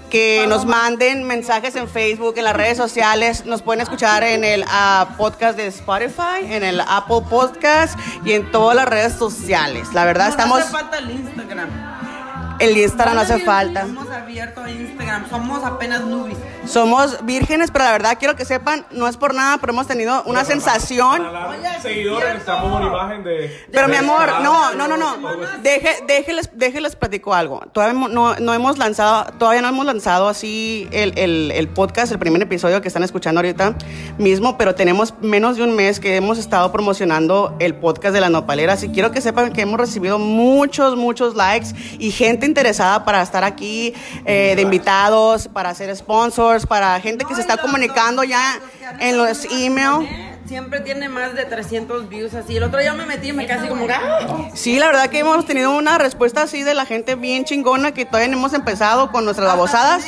que 0.09 0.45
nos 0.47 0.65
manden 0.65 1.23
mensajes 1.23 1.75
en 1.75 1.87
Facebook, 1.87 2.33
en 2.37 2.43
las 2.43 2.55
redes 2.55 2.77
sociales. 2.77 3.45
Nos 3.45 3.61
pueden 3.61 3.81
escuchar 3.81 4.23
en 4.23 4.43
el 4.43 4.65
ah, 4.67 5.15
podcast 5.17 5.57
de 5.57 5.67
Spotify, 5.67 6.43
en 6.43 6.63
el 6.63 6.81
Apple 6.81 7.21
Podcast 7.29 7.97
y 8.25 8.33
en 8.33 8.51
todas 8.51 8.75
las 8.75 8.87
redes 8.87 9.13
sociales. 9.13 9.87
La 9.93 10.05
verdad, 10.05 10.29
estamos. 10.29 10.59
hace 10.59 10.71
falta 10.71 10.97
el 10.97 11.11
Instagram. 11.11 11.69
El 12.59 12.77
Instagram 12.77 13.15
no 13.15 13.21
hace 13.21 13.39
falta. 13.39 13.87
Abierto 14.21 14.67
Instagram. 14.67 15.29
Somos 15.29 15.63
apenas 15.63 16.01
nubis. 16.05 16.37
Somos 16.65 17.25
vírgenes, 17.25 17.71
pero 17.71 17.85
la 17.85 17.91
verdad 17.91 18.17
quiero 18.19 18.35
que 18.35 18.45
sepan, 18.45 18.85
no 18.91 19.07
es 19.07 19.17
por 19.17 19.33
nada, 19.33 19.57
pero 19.59 19.73
hemos 19.73 19.87
tenido 19.87 20.23
una 20.25 20.43
sensación. 20.45 21.23
Para 21.23 21.81
seguidores 21.81 22.27
necesitamos 22.29 22.79
una 22.81 22.87
imagen 22.87 23.23
de. 23.23 23.65
Pero 23.71 23.87
mi 23.87 23.93
de- 23.93 23.99
amor, 23.99 24.27
no, 24.43 24.73
no, 24.73 24.87
no, 24.87 24.97
no. 24.97 25.15
Deje, 25.63 25.89
déjeles, 26.07 26.49
déjeles 26.53 26.95
platico 26.95 27.33
algo. 27.33 27.59
Todavía 27.71 28.07
no, 28.09 28.35
no 28.35 28.53
hemos 28.53 28.77
lanzado, 28.77 29.31
todavía 29.37 29.61
no 29.61 29.69
hemos 29.69 29.85
lanzado 29.85 30.27
así 30.27 30.87
el, 30.91 31.17
el- 31.17 31.51
el 31.51 31.67
podcast, 31.69 32.11
el 32.11 32.19
primer 32.19 32.41
episodio 32.41 32.81
que 32.81 32.87
están 32.87 33.03
escuchando 33.03 33.39
ahorita 33.39 33.75
mismo, 34.17 34.57
pero 34.57 34.75
tenemos 34.75 35.13
menos 35.21 35.57
de 35.57 35.63
un 35.63 35.75
mes 35.75 35.99
que 35.99 36.15
hemos 36.17 36.37
estado 36.37 36.71
promocionando 36.71 37.55
el 37.59 37.75
podcast 37.75 38.13
de 38.13 38.21
la 38.21 38.29
nopaleras 38.29 38.83
y 38.83 38.89
quiero 38.89 39.11
que 39.11 39.21
sepan 39.21 39.53
que 39.53 39.61
hemos 39.61 39.79
recibido 39.79 40.19
muchos, 40.19 40.95
muchos 40.95 41.35
likes 41.35 41.69
y 41.99 42.11
gente 42.11 42.45
interesada 42.45 43.05
para 43.05 43.21
estar 43.21 43.43
aquí 43.43 43.93
eh, 44.25 44.53
de 44.55 44.61
invitados, 44.61 45.47
para 45.47 45.69
hacer 45.69 45.95
sponsors, 45.95 46.65
para 46.65 46.99
gente 47.01 47.25
que 47.25 47.35
se 47.35 47.41
está 47.41 47.57
comunicando 47.57 48.23
ya 48.23 48.59
en 48.99 49.17
los 49.17 49.45
emails. 49.51 50.07
Siempre 50.45 50.79
tiene 50.79 51.09
más 51.09 51.35
de 51.35 51.45
300 51.45 52.09
views 52.09 52.33
así. 52.33 52.57
El 52.57 52.63
otro 52.63 52.79
día 52.79 52.93
me 52.93 53.05
metí 53.05 53.29
y 53.29 53.33
me 53.33 53.45
casi 53.45 53.67
como. 53.67 53.85
¡ah! 53.87 54.49
Sí, 54.55 54.79
la 54.79 54.87
verdad 54.87 55.07
que 55.09 55.19
hemos 55.19 55.45
tenido 55.45 55.69
una 55.77 55.99
respuesta 55.99 56.41
así 56.41 56.63
de 56.63 56.73
la 56.73 56.85
gente 56.85 57.13
bien 57.13 57.45
chingona 57.45 57.91
que 57.93 58.05
todavía 58.05 58.29
no 58.29 58.37
hemos 58.37 58.53
empezado 58.53 59.11
con 59.11 59.25
nuestras 59.25 59.47
babosadas. 59.47 60.05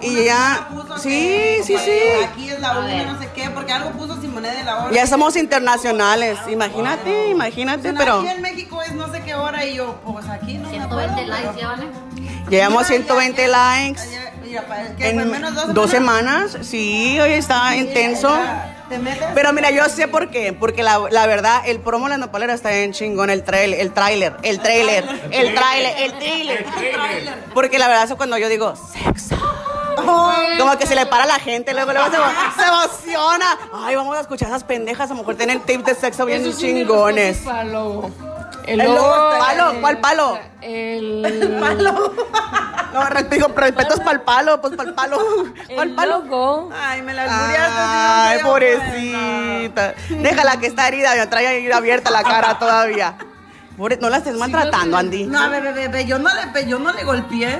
Y 0.00 0.24
ya, 0.24 0.68
sí, 0.98 1.08
que, 1.08 1.60
sí, 1.64 1.76
sí. 1.78 1.98
Aquí 2.24 2.50
es 2.50 2.60
la 2.60 2.78
una, 2.78 3.12
no 3.12 3.18
sé 3.20 3.28
qué, 3.34 3.48
porque 3.50 3.72
algo 3.72 3.90
puso 3.92 4.20
Simone 4.20 4.50
de 4.50 4.64
la 4.64 4.84
hora. 4.84 4.92
Ya 4.94 5.06
somos 5.06 5.36
internacionales, 5.36 6.38
imagínate, 6.48 7.30
imagínate, 7.30 7.82
Dicen, 7.92 7.96
pero 7.96 8.20
Aquí 8.20 8.28
en 8.28 8.42
México 8.42 8.82
es 8.82 8.92
no 8.92 9.10
sé 9.12 9.22
qué 9.22 9.34
hora 9.34 9.64
y 9.64 9.76
yo, 9.76 9.98
pues 10.04 10.28
aquí 10.28 10.54
no 10.54 10.64
me 10.64 10.70
120 10.70 10.84
acuerdo, 11.14 11.26
likes 11.32 11.48
pero- 11.48 11.58
ya 11.58 11.68
vale. 11.68 11.86
Llevamos 12.48 12.82
Ya, 12.82 12.88
120 12.88 13.42
ya, 13.42 13.48
ya. 13.48 13.52
likes 13.52 14.00
Ya, 14.10 14.32
mira, 14.42 14.62
pa- 14.66 14.76
¿qué? 14.96 15.12
¿Fue 15.12 15.24
menos 15.24 15.64
en 15.64 15.74
dos 15.74 15.90
semanas. 15.90 16.56
Sí, 16.62 17.18
hoy 17.20 17.32
está 17.32 17.76
intenso. 17.76 18.36
Pero 19.34 19.52
mira, 19.52 19.70
yo 19.70 19.88
sé 19.88 20.06
por 20.08 20.30
qué. 20.30 20.52
Porque 20.52 20.82
la, 20.82 21.00
la 21.10 21.26
verdad, 21.26 21.62
el 21.66 21.80
promo 21.80 22.04
de 22.06 22.10
la 22.10 22.18
nopalera 22.18 22.52
está 22.54 22.72
en 22.74 22.92
chingón. 22.92 23.30
El 23.30 23.42
trailer, 23.42 23.80
el 23.80 23.92
tráiler, 23.92 24.36
el 24.42 24.60
trailer, 24.60 25.04
el 25.32 25.54
tráiler, 25.54 25.94
el 25.98 26.12
trailer. 26.18 26.66
Porque 27.54 27.78
la 27.78 27.88
verdad 27.88 28.04
es 28.04 28.14
cuando 28.14 28.36
yo 28.38 28.48
digo 28.48 28.74
sexo. 28.76 29.36
Como 29.96 30.76
que 30.78 30.86
se 30.86 30.94
le 30.94 31.06
para 31.06 31.24
a 31.24 31.26
la 31.26 31.38
gente, 31.38 31.72
luego, 31.72 31.92
luego 31.92 32.08
se, 32.10 32.16
se 32.16 32.68
emociona. 32.68 33.58
Ay, 33.72 33.94
vamos 33.96 34.16
a 34.16 34.20
escuchar 34.20 34.48
esas 34.48 34.64
pendejas. 34.64 35.10
A 35.10 35.14
lo 35.14 35.20
mejor 35.20 35.36
tienen 35.36 35.60
tips 35.60 35.84
de 35.86 35.94
sexo 35.94 36.26
bien 36.26 36.54
chingones. 36.56 37.38
El. 38.66 38.80
El, 38.80 38.94
¿palo? 38.96 39.74
¿Cuál 39.80 39.98
palo? 39.98 40.38
El, 40.60 41.22
No, 42.94 43.04
re- 43.08 43.24
digo, 43.24 43.48
respetos 43.56 43.98
para 43.98 44.12
el 44.12 44.20
palo, 44.20 44.60
pues 44.60 44.76
para 44.76 44.88
el 44.88 44.94
palo. 44.94 45.18
El 45.68 45.94
palo. 45.94 46.20
logo. 46.20 46.70
Ay, 46.72 47.02
me 47.02 47.12
la 47.12 47.24
albureaste. 47.24 47.80
Ay, 47.80 48.38
no 48.40 48.48
pobrecita. 48.48 49.94
Déjala 50.10 50.56
que 50.58 50.66
está 50.68 50.86
herida, 50.88 51.16
ya 51.16 51.28
trae 51.28 51.46
ahí 51.46 51.70
abierta 51.72 52.10
la 52.10 52.22
cara 52.22 52.58
todavía. 52.58 53.16
Pobre- 53.76 53.98
no 54.00 54.08
la 54.10 54.18
estés 54.18 54.36
maltratando, 54.36 54.96
Andy. 54.96 55.24
No, 55.24 55.50
bebé, 55.50 55.72
bebé, 55.72 56.06
yo 56.06 56.18
no 56.20 56.30
le, 56.32 56.66
yo 56.66 56.78
no 56.78 56.92
le 56.92 57.02
golpeé. 57.02 57.58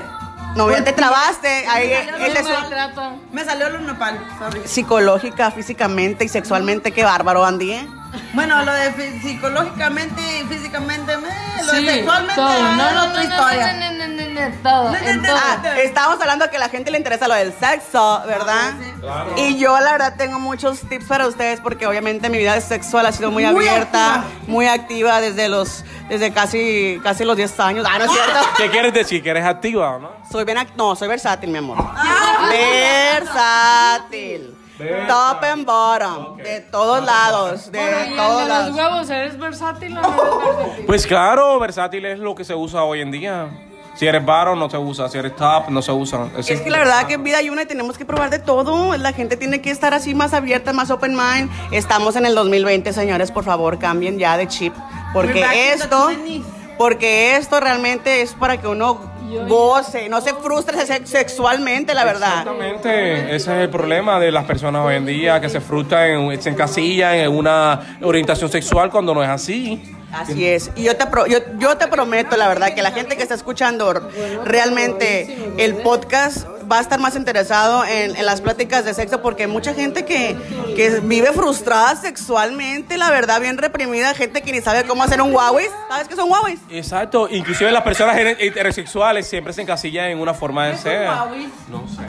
No, 0.55 0.71
ya 0.71 0.81
te 0.85 0.93
trabaste. 0.93 1.67
Ahí, 1.67 1.91
No, 2.09 2.17
me 2.17 2.29
maltrata. 2.53 3.11
Me 3.33 3.43
salió 3.43 3.67
el 3.67 3.85
nopal, 3.85 4.17
sorry. 4.39 4.61
psicológica, 4.65 5.51
físicamente 5.51 6.23
y 6.23 6.29
sexualmente. 6.29 6.93
Qué 6.93 7.03
bárbaro, 7.03 7.43
Andy, 7.43 7.73
¿eh? 7.73 7.87
Bueno, 8.33 8.63
lo 8.63 8.71
de 8.73 9.19
psicológicamente 9.21 10.21
y 10.41 10.45
físicamente, 10.45 11.17
me, 11.17 11.29
lo 11.63 11.71
Sí, 11.73 11.85
de 11.85 11.93
sexualmente, 11.93 12.35
todo. 12.35 12.47
ah, 12.47 12.73
No, 12.77 12.87
es 12.87 12.93
no, 12.95 13.03
otra 13.05 13.13
no, 13.13 13.23
historia. 13.23 13.73
no, 13.73 13.91
no, 13.91 14.07
no, 14.07 14.09
no, 14.15 14.29
no, 14.49 14.55
todo, 14.63 14.91
No, 14.91 14.99
no, 14.99 15.13
no, 15.21 15.27
todo. 15.27 15.37
Ah, 15.37 15.79
estábamos 15.81 16.21
hablando 16.21 16.49
que 16.49 16.57
a 16.57 16.59
la 16.59 16.69
gente 16.69 16.91
le 16.91 16.97
interesa 16.97 17.27
lo 17.27 17.35
del 17.35 17.53
sexo, 17.57 18.21
¿verdad? 18.27 18.73
Ah, 19.07 19.25
Y 19.37 19.57
yo 19.57 19.79
la 19.79 19.91
verdad 19.93 20.15
tengo 20.17 20.39
muchos 20.39 20.81
tips 20.81 21.05
para 21.05 21.27
ustedes 21.27 21.59
porque 21.61 21.87
obviamente 21.87 22.29
mi 22.29 22.37
vida 22.37 22.59
sexual 22.61 23.05
ha 23.05 23.11
sido 23.11 23.31
muy, 23.31 23.45
Muy 23.45 23.67
abierta, 23.67 24.15
activa. 24.15 24.33
muy 24.47 24.67
activa 24.67 25.21
desde 25.21 25.49
los 25.49 25.83
desde 26.09 26.31
casi 26.33 26.99
casi 27.03 27.23
los 27.25 27.35
10 27.37 27.59
años. 27.59 27.87
Ah, 27.89 27.97
no 27.97 28.05
es 28.05 28.11
cierto. 28.11 28.39
¿Qué 28.57 28.69
quieres 28.69 28.93
decir? 28.93 29.23
¿Que 29.23 29.29
eres 29.31 29.45
activa 29.45 29.95
o 29.95 29.99
no? 29.99 30.11
Soy 30.31 30.43
bien, 30.45 30.57
no, 30.75 30.95
soy 30.95 31.07
versátil, 31.07 31.49
mi 31.49 31.57
amor. 31.59 31.77
Ah. 31.79 32.47
Versátil. 32.49 34.55
Top 34.77 35.43
and 35.43 35.65
bottom, 35.65 36.37
de 36.37 36.59
todos 36.61 37.03
lados, 37.05 37.71
de 37.71 37.79
Bueno, 37.79 37.97
y 37.97 38.09
el 38.09 38.15
todos 38.17 38.41
de 38.41 38.47
los 38.47 38.47
lados. 38.49 38.75
huevos, 38.75 39.09
¿eres 39.09 39.37
versátil 39.37 39.97
o 39.97 40.01
no 40.01 40.07
eres 40.07 40.47
versátil? 40.55 40.85
Pues 40.85 41.07
claro, 41.07 41.59
versátil 41.59 42.05
es 42.05 42.19
lo 42.19 42.35
que 42.35 42.43
se 42.43 42.55
usa 42.55 42.83
hoy 42.83 42.99
en 43.01 43.11
día. 43.11 43.49
Si 43.95 44.05
eres 44.05 44.25
varón, 44.25 44.59
no 44.59 44.69
se 44.69 44.77
usa. 44.77 45.07
Si 45.07 45.17
eres 45.17 45.33
top, 45.37 45.69
no 45.69 45.81
se 45.81 45.93
usa. 45.93 46.27
Es 46.37 46.59
que 46.59 46.69
la 46.69 46.79
verdad 46.79 47.07
que 47.07 47.13
en 47.13 47.23
vida 47.23 47.37
hay 47.37 47.49
una 47.49 47.61
y 47.61 47.65
tenemos 47.65 47.97
que 47.97 48.03
probar 48.03 48.29
de 48.29 48.39
todo. 48.39 48.97
La 48.97 49.13
gente 49.13 49.37
tiene 49.37 49.61
que 49.61 49.71
estar 49.71 49.93
así 49.93 50.13
más 50.13 50.33
abierta, 50.33 50.73
más 50.73 50.91
open 50.91 51.15
mind. 51.15 51.49
Estamos 51.71 52.17
en 52.17 52.25
el 52.25 52.35
2020, 52.35 52.91
señores, 52.91 53.31
por 53.31 53.45
favor, 53.45 53.79
cambien 53.79 54.19
ya 54.19 54.35
de 54.35 54.49
chip. 54.49 54.73
Porque 55.13 55.71
esto, 55.71 56.09
20s. 56.09 56.43
porque 56.77 57.37
esto 57.37 57.61
realmente 57.61 58.21
es 58.21 58.33
para 58.33 58.59
que 58.59 58.67
uno 58.67 58.99
goce, 59.47 60.09
no 60.09 60.21
se 60.21 60.33
frustre 60.33 60.85
se- 60.85 61.05
sexualmente, 61.05 61.93
la 61.93 62.03
verdad. 62.05 62.39
Exactamente, 62.39 63.35
ese 63.35 63.35
es 63.35 63.63
el 63.63 63.69
problema 63.69 64.19
de 64.19 64.31
las 64.31 64.45
personas 64.45 64.85
hoy 64.85 64.95
en 64.95 65.05
día, 65.05 65.39
que 65.41 65.49
se 65.49 65.59
frustran, 65.61 66.09
en- 66.31 66.41
se 66.41 66.49
encasillan 66.49 67.15
en 67.15 67.31
una 67.31 67.97
orientación 68.01 68.49
sexual 68.49 68.89
cuando 68.89 69.13
no 69.13 69.23
es 69.23 69.29
así. 69.29 69.81
Así 70.15 70.47
es. 70.47 70.71
Y 70.75 70.83
yo 70.83 70.95
te, 70.95 71.05
pro- 71.07 71.25
yo, 71.27 71.39
yo 71.57 71.77
te 71.77 71.87
prometo, 71.87 72.37
la 72.37 72.47
verdad, 72.47 72.73
que 72.73 72.81
la 72.81 72.91
gente 72.91 73.17
que 73.17 73.23
está 73.23 73.35
escuchando 73.35 74.09
realmente 74.45 75.53
el 75.57 75.75
podcast 75.77 76.47
va 76.71 76.77
a 76.79 76.81
estar 76.81 76.99
más 76.99 77.15
interesado 77.15 77.83
en, 77.85 78.15
en 78.15 78.25
las 78.25 78.41
pláticas 78.41 78.85
de 78.85 78.93
sexo 78.93 79.21
porque 79.21 79.43
hay 79.43 79.49
mucha 79.49 79.73
gente 79.73 80.05
que, 80.05 80.35
que 80.75 80.99
vive 81.01 81.31
frustrada 81.31 81.95
sexualmente, 81.95 82.97
la 82.97 83.11
verdad, 83.11 83.39
bien 83.41 83.57
reprimida, 83.57 84.13
gente 84.15 84.41
que 84.41 84.51
ni 84.51 84.61
sabe 84.61 84.83
cómo 84.85 85.03
hacer 85.03 85.21
un 85.21 85.33
Huawei. 85.35 85.67
¿Sabes 85.89 86.07
qué 86.07 86.15
son 86.15 86.29
Huawei? 86.31 86.57
Exacto, 86.69 87.27
inclusive 87.29 87.71
las 87.71 87.83
personas 87.83 88.15
heter- 88.15 88.37
heterosexuales 88.39 89.27
siempre 89.27 89.53
se 89.53 89.61
encasillan 89.61 90.05
en 90.09 90.19
una 90.19 90.33
forma 90.33 90.65
de 90.67 90.77
ser. 90.77 91.07
No 91.07 91.85
sé. 91.87 92.01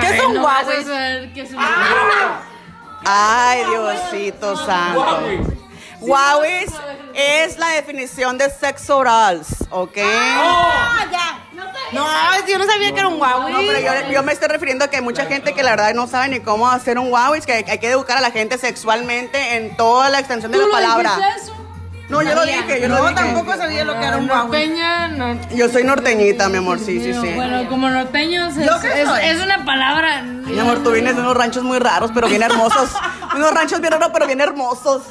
¿Qué 0.00 0.06
Ay, 0.06 0.18
son 0.20 0.34
no 0.34 0.44
Huawei? 0.44 0.78
un 0.84 1.58
Ay, 3.04 3.62
Diosito 3.64 4.56
santo. 4.66 5.57
Huawei 6.00 6.66
es 7.14 7.58
la 7.58 7.68
definición 7.68 8.38
de 8.38 8.50
sexo 8.50 8.98
oral, 8.98 9.42
¿ok? 9.70 9.96
No, 11.92 12.06
yo 12.46 12.58
no 12.58 12.66
sabía 12.66 12.92
que 12.92 12.98
era 12.98 13.08
un 13.08 13.20
Huawei. 13.20 13.52
No, 13.52 13.58
pero 13.60 13.80
yo, 13.80 14.10
yo 14.12 14.22
me 14.22 14.32
estoy 14.32 14.48
refiriendo 14.48 14.84
a 14.84 14.88
que 14.88 14.96
hay 14.96 15.02
mucha 15.02 15.26
gente 15.26 15.54
que 15.54 15.62
la 15.62 15.70
verdad 15.70 15.94
no 15.94 16.06
sabe 16.06 16.28
ni 16.28 16.40
cómo 16.40 16.68
hacer 16.68 16.98
un 16.98 17.10
Huawei, 17.12 17.40
que 17.40 17.52
hay, 17.52 17.64
hay 17.66 17.78
que 17.78 17.88
educar 17.90 18.18
a 18.18 18.20
la 18.20 18.30
gente 18.30 18.58
sexualmente 18.58 19.56
en 19.56 19.76
toda 19.76 20.08
la 20.10 20.18
extensión 20.18 20.52
de 20.52 20.58
¿Tú 20.58 20.66
la 20.66 20.72
palabra. 20.72 21.18
eso? 21.36 21.54
No, 22.08 22.22
yo 22.22 22.34
lo 22.34 22.42
dije, 22.46 22.80
yo 22.80 22.88
lo 22.88 22.96
No, 22.96 23.02
dije. 23.02 23.14
tampoco 23.16 23.54
sabía 23.56 23.84
lo 23.84 23.98
que 23.98 24.06
era 24.06 24.16
un 24.16 24.26
guau. 24.26 24.44
Norteña, 24.44 25.08
no. 25.08 25.38
Yo 25.50 25.68
soy 25.68 25.84
norteñita, 25.84 26.48
mi 26.48 26.56
amor, 26.56 26.78
sí, 26.78 27.00
sí, 27.02 27.12
sí. 27.12 27.32
Bueno, 27.34 27.68
como 27.68 27.90
norteños 27.90 28.56
es, 28.56 28.66
¿Yo 28.66 28.80
qué 28.80 29.02
es, 29.02 29.08
soy? 29.08 29.20
es 29.24 29.42
una 29.42 29.62
palabra. 29.66 30.22
Mi 30.22 30.58
amor, 30.58 30.82
tú 30.82 30.90
vienes 30.92 31.14
de 31.16 31.20
unos 31.20 31.36
ranchos 31.36 31.62
muy 31.64 31.78
raros, 31.78 32.10
pero 32.14 32.26
bien 32.28 32.42
hermosos. 32.42 32.90
unos 33.36 33.52
ranchos 33.52 33.80
bien 33.82 33.92
raros, 33.92 34.08
pero 34.10 34.26
bien 34.26 34.40
hermosos. 34.40 35.02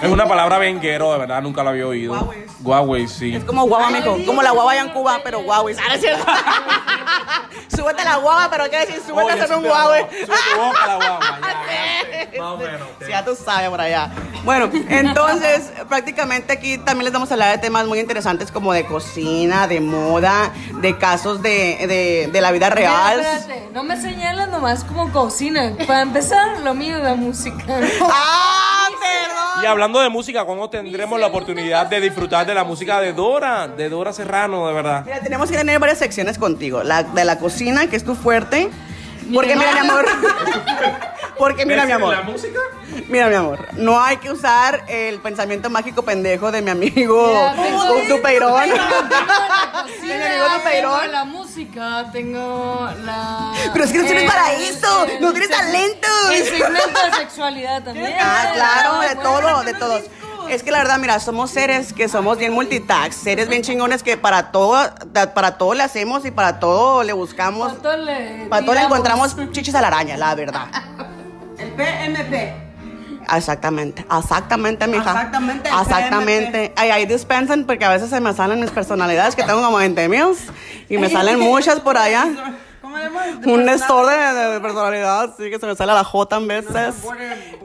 Es 0.00 0.08
una 0.08 0.26
palabra 0.28 0.58
benguero, 0.58 1.12
de 1.12 1.18
verdad, 1.18 1.42
nunca 1.42 1.64
la 1.64 1.70
había 1.70 1.86
oído. 1.88 2.14
Guaues. 2.14 2.50
Guaues, 2.60 3.12
sí. 3.12 3.34
Es 3.34 3.42
como 3.44 3.64
guava, 3.66 3.90
mijo. 3.90 4.16
Como 4.24 4.40
la 4.40 4.52
guava 4.52 4.70
allá 4.70 4.82
en 4.82 4.90
Cuba, 4.90 5.20
pero 5.24 5.40
guau. 5.42 5.66
Ah, 5.68 5.82
no 5.88 5.94
es 5.94 6.00
cierto. 6.00 6.24
súbete 7.76 8.04
la 8.04 8.16
guava, 8.16 8.48
pero 8.50 8.70
¿qué 8.70 8.78
decir? 8.78 9.02
Súbete 9.04 9.32
a 9.32 9.34
hacer 9.34 9.56
un 9.56 9.64
guau. 9.64 9.90
Sube 9.94 10.26
tu 10.26 10.60
boca 10.60 10.86
la 10.86 10.94
guagua, 10.96 11.40
ya. 11.40 12.38
Más 12.40 12.50
o 12.52 12.56
menos. 12.58 12.88
ya 13.08 13.24
tú 13.24 13.34
sabes 13.34 13.68
por 13.68 13.80
allá. 13.80 14.10
Bueno, 14.44 14.70
entonces 14.88 15.72
prácticamente 15.88 16.52
aquí 16.52 16.76
también 16.78 17.04
les 17.04 17.12
vamos 17.12 17.30
a 17.30 17.34
hablar 17.34 17.52
de 17.52 17.58
temas 17.58 17.86
muy 17.86 17.98
interesantes 17.98 18.50
como 18.52 18.72
de 18.72 18.84
cocina, 18.84 19.66
de 19.66 19.80
moda, 19.80 20.52
de 20.80 20.98
casos 20.98 21.40
de, 21.42 21.86
de, 21.86 22.28
de 22.30 22.40
la 22.40 22.50
vida 22.52 22.68
real. 22.68 23.20
Espérate, 23.20 23.68
no 23.72 23.82
me 23.84 24.00
señalas 24.00 24.48
nomás 24.50 24.84
como 24.84 25.10
cocina. 25.12 25.72
Para 25.86 26.02
empezar, 26.02 26.60
lo 26.60 26.74
mío 26.74 26.98
es 26.98 27.02
la 27.02 27.14
música. 27.14 27.64
¡Ah, 28.02 28.88
perdón! 29.00 29.64
Y 29.64 29.66
hablando 29.66 30.00
de 30.00 30.10
música, 30.10 30.44
¿cuándo 30.44 30.68
tendremos 30.68 31.18
la 31.18 31.28
oportunidad 31.28 31.86
de 31.86 32.00
disfrutar 32.00 32.46
de 32.46 32.54
la 32.54 32.64
música 32.64 33.00
de 33.00 33.14
Dora? 33.14 33.66
De 33.66 33.88
Dora 33.88 34.12
Serrano, 34.12 34.66
de 34.68 34.74
verdad. 34.74 35.04
Mira, 35.06 35.20
tenemos 35.20 35.50
que 35.50 35.56
tener 35.56 35.78
varias 35.78 35.98
secciones 35.98 36.36
contigo. 36.36 36.82
La 36.82 37.02
de 37.02 37.24
la 37.24 37.38
cocina, 37.38 37.86
que 37.86 37.96
es 37.96 38.04
tu 38.04 38.14
fuerte. 38.14 38.68
Porque 39.32 39.56
mira, 39.56 39.72
mi 39.72 39.78
amor. 39.88 40.04
Porque 41.38 41.66
mira, 41.66 41.84
mi 41.86 41.92
amor. 41.92 42.14
¿La 42.14 42.22
música? 42.22 42.58
Mira, 43.08 43.28
mi 43.28 43.34
amor. 43.34 43.66
No 43.72 44.00
hay 44.00 44.18
que 44.18 44.30
usar 44.30 44.84
el 44.88 45.18
pensamiento 45.20 45.68
mágico 45.70 46.02
pendejo 46.02 46.50
de 46.52 46.62
mi 46.62 46.70
amigo 46.70 47.34
Tupeirón. 48.08 48.62
Tengo 48.70 48.76
la 48.76 49.84
De 49.84 50.06
mi 50.06 50.12
amigo 50.12 50.44
cocina, 50.44 50.58
Tupeirón. 50.58 51.00
tengo 51.00 51.12
la 51.12 51.24
música, 51.24 52.06
tengo 52.12 52.88
la. 53.04 53.52
Pero 53.72 53.84
es 53.84 53.92
que 53.92 53.98
no 53.98 54.04
tienes 54.04 54.30
para 54.30 54.52
eso, 54.54 55.06
no 55.20 55.30
tienes 55.32 55.50
talento. 55.50 56.08
El 56.32 56.44
segmento 56.44 57.00
de 57.04 57.12
sexualidad 57.18 57.82
también. 57.82 58.14
Ah, 58.20 58.50
claro, 58.54 59.00
de 59.00 59.16
todo, 59.16 59.62
de 59.64 59.74
todos. 59.74 60.02
Es 60.48 60.62
que 60.62 60.70
la 60.70 60.78
verdad, 60.78 60.98
mira, 60.98 61.18
somos 61.20 61.50
seres 61.50 61.94
que 61.94 62.06
somos 62.06 62.36
bien 62.36 62.52
multitask, 62.52 63.12
seres 63.12 63.48
bien 63.48 63.62
chingones 63.62 64.02
que 64.02 64.18
para 64.18 64.52
todo, 64.52 64.76
para 65.34 65.56
todo 65.56 65.72
le 65.72 65.82
hacemos 65.82 66.26
y 66.26 66.30
para 66.30 66.60
todo 66.60 67.02
le 67.02 67.14
buscamos, 67.14 67.72
Para 67.72 67.82
todo 67.82 67.96
le. 67.96 68.46
para 68.50 68.62
todo 68.64 68.74
le 68.74 68.82
encontramos 68.82 69.34
chichis 69.52 69.74
a 69.74 69.80
la 69.80 69.86
araña, 69.88 70.18
la 70.18 70.34
verdad. 70.34 70.66
PMP. 71.74 72.64
Exactamente, 73.32 74.04
exactamente, 74.18 74.86
mija. 74.86 75.10
Exactamente, 75.10 75.68
Exactamente. 75.68 76.72
Ay, 76.76 76.90
ahí 76.90 77.06
dispensan 77.06 77.64
porque 77.64 77.84
a 77.84 77.90
veces 77.90 78.10
se 78.10 78.20
me 78.20 78.32
salen 78.34 78.60
mis 78.60 78.70
personalidades 78.70 79.34
que 79.34 79.42
tengo 79.42 79.62
como 79.62 79.78
20 79.78 80.08
mil 80.08 80.36
y 80.88 80.98
me 80.98 81.08
salen 81.10 81.40
muchas 81.40 81.80
por 81.80 81.96
allá. 81.96 82.26
¿Cómo 82.82 82.98
le? 82.98 83.08
Un 83.50 83.64
nestor 83.64 84.06
de, 84.06 84.50
de 84.52 84.60
personalidad, 84.60 85.34
sí, 85.38 85.48
que 85.48 85.58
se 85.58 85.66
me 85.66 85.74
sale 85.74 85.94
la 85.94 86.04
J 86.04 86.36
en 86.36 86.48
veces. 86.48 86.94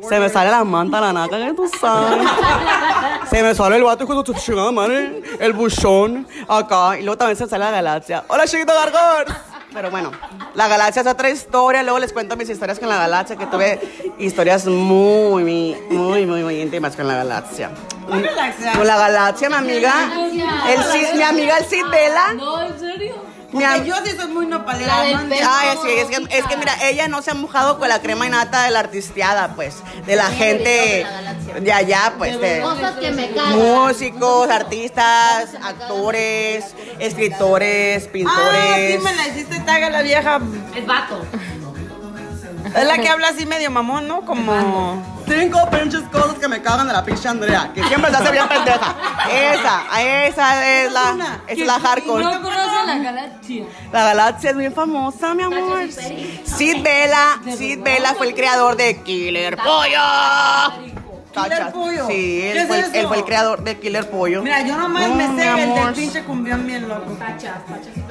Se 0.07 0.19
me 0.19 0.29
sale 0.29 0.49
la 0.49 0.63
manta, 0.63 1.01
la 1.01 1.11
naca, 1.11 1.37
que 1.37 1.53
tú 1.53 1.69
sabes. 1.79 2.25
Se 3.29 3.43
me 3.43 3.53
sale 3.53 3.75
el 3.75 3.83
vato 3.83 4.05
de 4.05 4.23
tu 4.23 4.33
chingada 4.33 4.71
madre. 4.71 5.21
El 5.39 5.51
buchón, 5.51 6.25
acá. 6.47 6.97
Y 6.97 7.03
luego 7.03 7.17
también 7.17 7.35
se 7.35 7.43
me 7.43 7.49
sale 7.49 7.65
la 7.65 7.71
galaxia. 7.71 8.23
Hola, 8.29 8.47
chiquito 8.47 8.73
gargor. 8.73 9.48
Pero 9.73 9.91
bueno, 9.91 10.11
la 10.55 10.67
galaxia 10.67 11.01
es 11.01 11.07
otra 11.07 11.29
historia. 11.29 11.83
Luego 11.83 11.99
les 11.99 12.11
cuento 12.11 12.35
mis 12.35 12.49
historias 12.49 12.79
con 12.79 12.89
la 12.89 12.97
galaxia, 12.97 13.35
que 13.35 13.45
tuve 13.45 13.79
historias 14.17 14.65
muy, 14.65 15.43
muy, 15.89 16.25
muy, 16.25 16.41
muy 16.41 16.61
íntimas 16.61 16.95
con 16.95 17.07
la 17.07 17.15
galaxia. 17.15 17.69
¿Cuál 18.07 18.23
galaxia? 18.23 18.73
Con 18.73 18.87
la 18.87 18.97
galaxia, 18.97 19.49
mi 19.49 19.55
amiga. 19.55 19.93
El 20.67 20.83
Cid, 20.83 21.15
mi 21.15 21.23
amiga 21.23 21.57
el 21.57 21.65
Cid 21.65 21.85
Vela. 21.91 22.33
No, 22.33 22.61
en 22.63 22.79
serio. 22.79 23.28
Porque 23.51 23.83
yo 23.85 23.95
sí 24.05 24.11
soy 24.15 24.27
muy 24.31 24.45
nopalera. 24.45 25.03
La 25.11 25.23
del. 25.23 25.39
Ay, 25.47 25.77
sí, 25.83 25.89
es 25.91 26.05
que, 26.07 26.37
es 26.37 26.45
que 26.45 26.57
mira, 26.57 26.73
ella 26.87 27.07
no 27.07 27.21
se 27.21 27.31
ha 27.31 27.33
mojado 27.33 27.79
con 27.79 27.89
la 27.89 27.99
crema 28.01 28.27
innata 28.27 28.63
de 28.63 28.71
la 28.71 28.79
artisteada, 28.79 29.55
pues, 29.55 29.77
de 30.05 30.15
la 30.15 30.27
gente 30.29 31.05
de 31.59 31.73
allá, 31.73 32.13
pues, 32.17 32.39
de 32.39 32.61
Cosas 32.61 32.93
que 32.97 33.11
me 33.11 33.31
cagan. 33.31 33.57
músicos, 33.57 34.49
artistas, 34.49 35.49
actores, 35.63 36.65
escritores, 36.99 37.97
Ah, 37.97 38.01
sí 38.03 38.09
pintores. 38.11 39.01
me 39.03 39.15
la 39.15 39.27
hiciste 39.27 39.59
taga 39.61 39.89
la 39.89 40.01
vieja. 40.03 40.39
Es 40.75 40.85
vato. 40.85 41.25
Es 42.75 42.85
la 42.85 42.97
que 42.97 43.09
habla 43.09 43.29
así 43.29 43.45
medio 43.45 43.71
mamón, 43.71 44.07
¿no? 44.07 44.21
Como... 44.21 45.19
Cinco 45.27 45.69
pinches 45.69 46.01
cosas 46.11 46.39
que 46.39 46.47
me 46.47 46.61
cagan 46.61 46.87
de 46.87 46.93
la 46.93 47.03
pinche 47.03 47.27
Andrea, 47.27 47.71
que 47.73 47.83
siempre 47.83 48.09
se 48.09 48.17
hace 48.17 48.31
bien 48.31 48.47
pendeja. 48.47 48.95
Esa, 49.31 50.25
esa 50.25 50.83
es 50.83 50.91
la, 50.91 51.39
es 51.47 51.59
la 51.59 51.79
hardcore. 51.79 52.23
No 52.23 52.41
conocen 52.41 52.87
la 52.87 52.97
galaxia. 52.97 53.65
La 53.91 54.03
galaxia 54.05 54.49
es 54.49 54.55
muy 54.55 54.69
famosa, 54.69 55.35
mi 55.35 55.43
amor. 55.43 55.79
Sid 55.91 56.81
Vela, 56.81 57.39
Sid 57.57 57.79
Vela 57.81 58.15
fue 58.15 58.29
el 58.29 58.33
creador 58.33 58.75
de 58.75 59.01
Killer 59.03 59.55
Pollo. 59.57 60.99
Killer. 61.31 61.71
Pollo. 61.71 62.07
Sí, 62.07 62.39
¿Qué 62.41 62.51
él 62.51 62.67
fue, 62.67 62.79
él 62.79 63.07
fue 63.07 63.17
el 63.17 63.23
creador 63.23 63.63
de 63.63 63.79
Killer 63.79 64.09
Pollo. 64.09 64.41
Mira, 64.41 64.61
yo 64.61 64.75
nomás 64.75 65.09
me 65.09 65.27
sé 65.37 65.47
el 65.47 65.75
del 65.75 65.93
pinche 65.93 66.23
cumbión 66.23 66.65
bien 66.65 66.89
loco. 66.89 67.15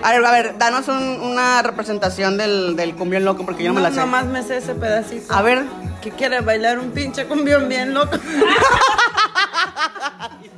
A 0.02 0.12
ver, 0.12 0.24
a 0.24 0.30
ver, 0.30 0.58
danos 0.58 0.87
un- 0.88 1.20
una 1.20 1.62
representación 1.62 2.37
del, 2.37 2.76
del 2.76 2.94
cumbión 2.94 3.24
loco 3.24 3.44
porque 3.44 3.64
yo 3.64 3.70
no 3.70 3.74
me 3.74 3.80
la 3.80 3.90
sé. 3.90 3.96
Nomás 3.96 4.26
me 4.26 4.42
sé 4.42 4.58
ese 4.58 4.74
pedacito. 4.74 5.32
A 5.34 5.42
ver, 5.42 5.64
Que 6.00 6.11
quiere 6.12 6.40
bailar 6.40 6.78
un 6.78 6.90
pinche 6.92 7.26
cumbión 7.26 7.68
bien 7.68 7.92
loco. 7.92 8.16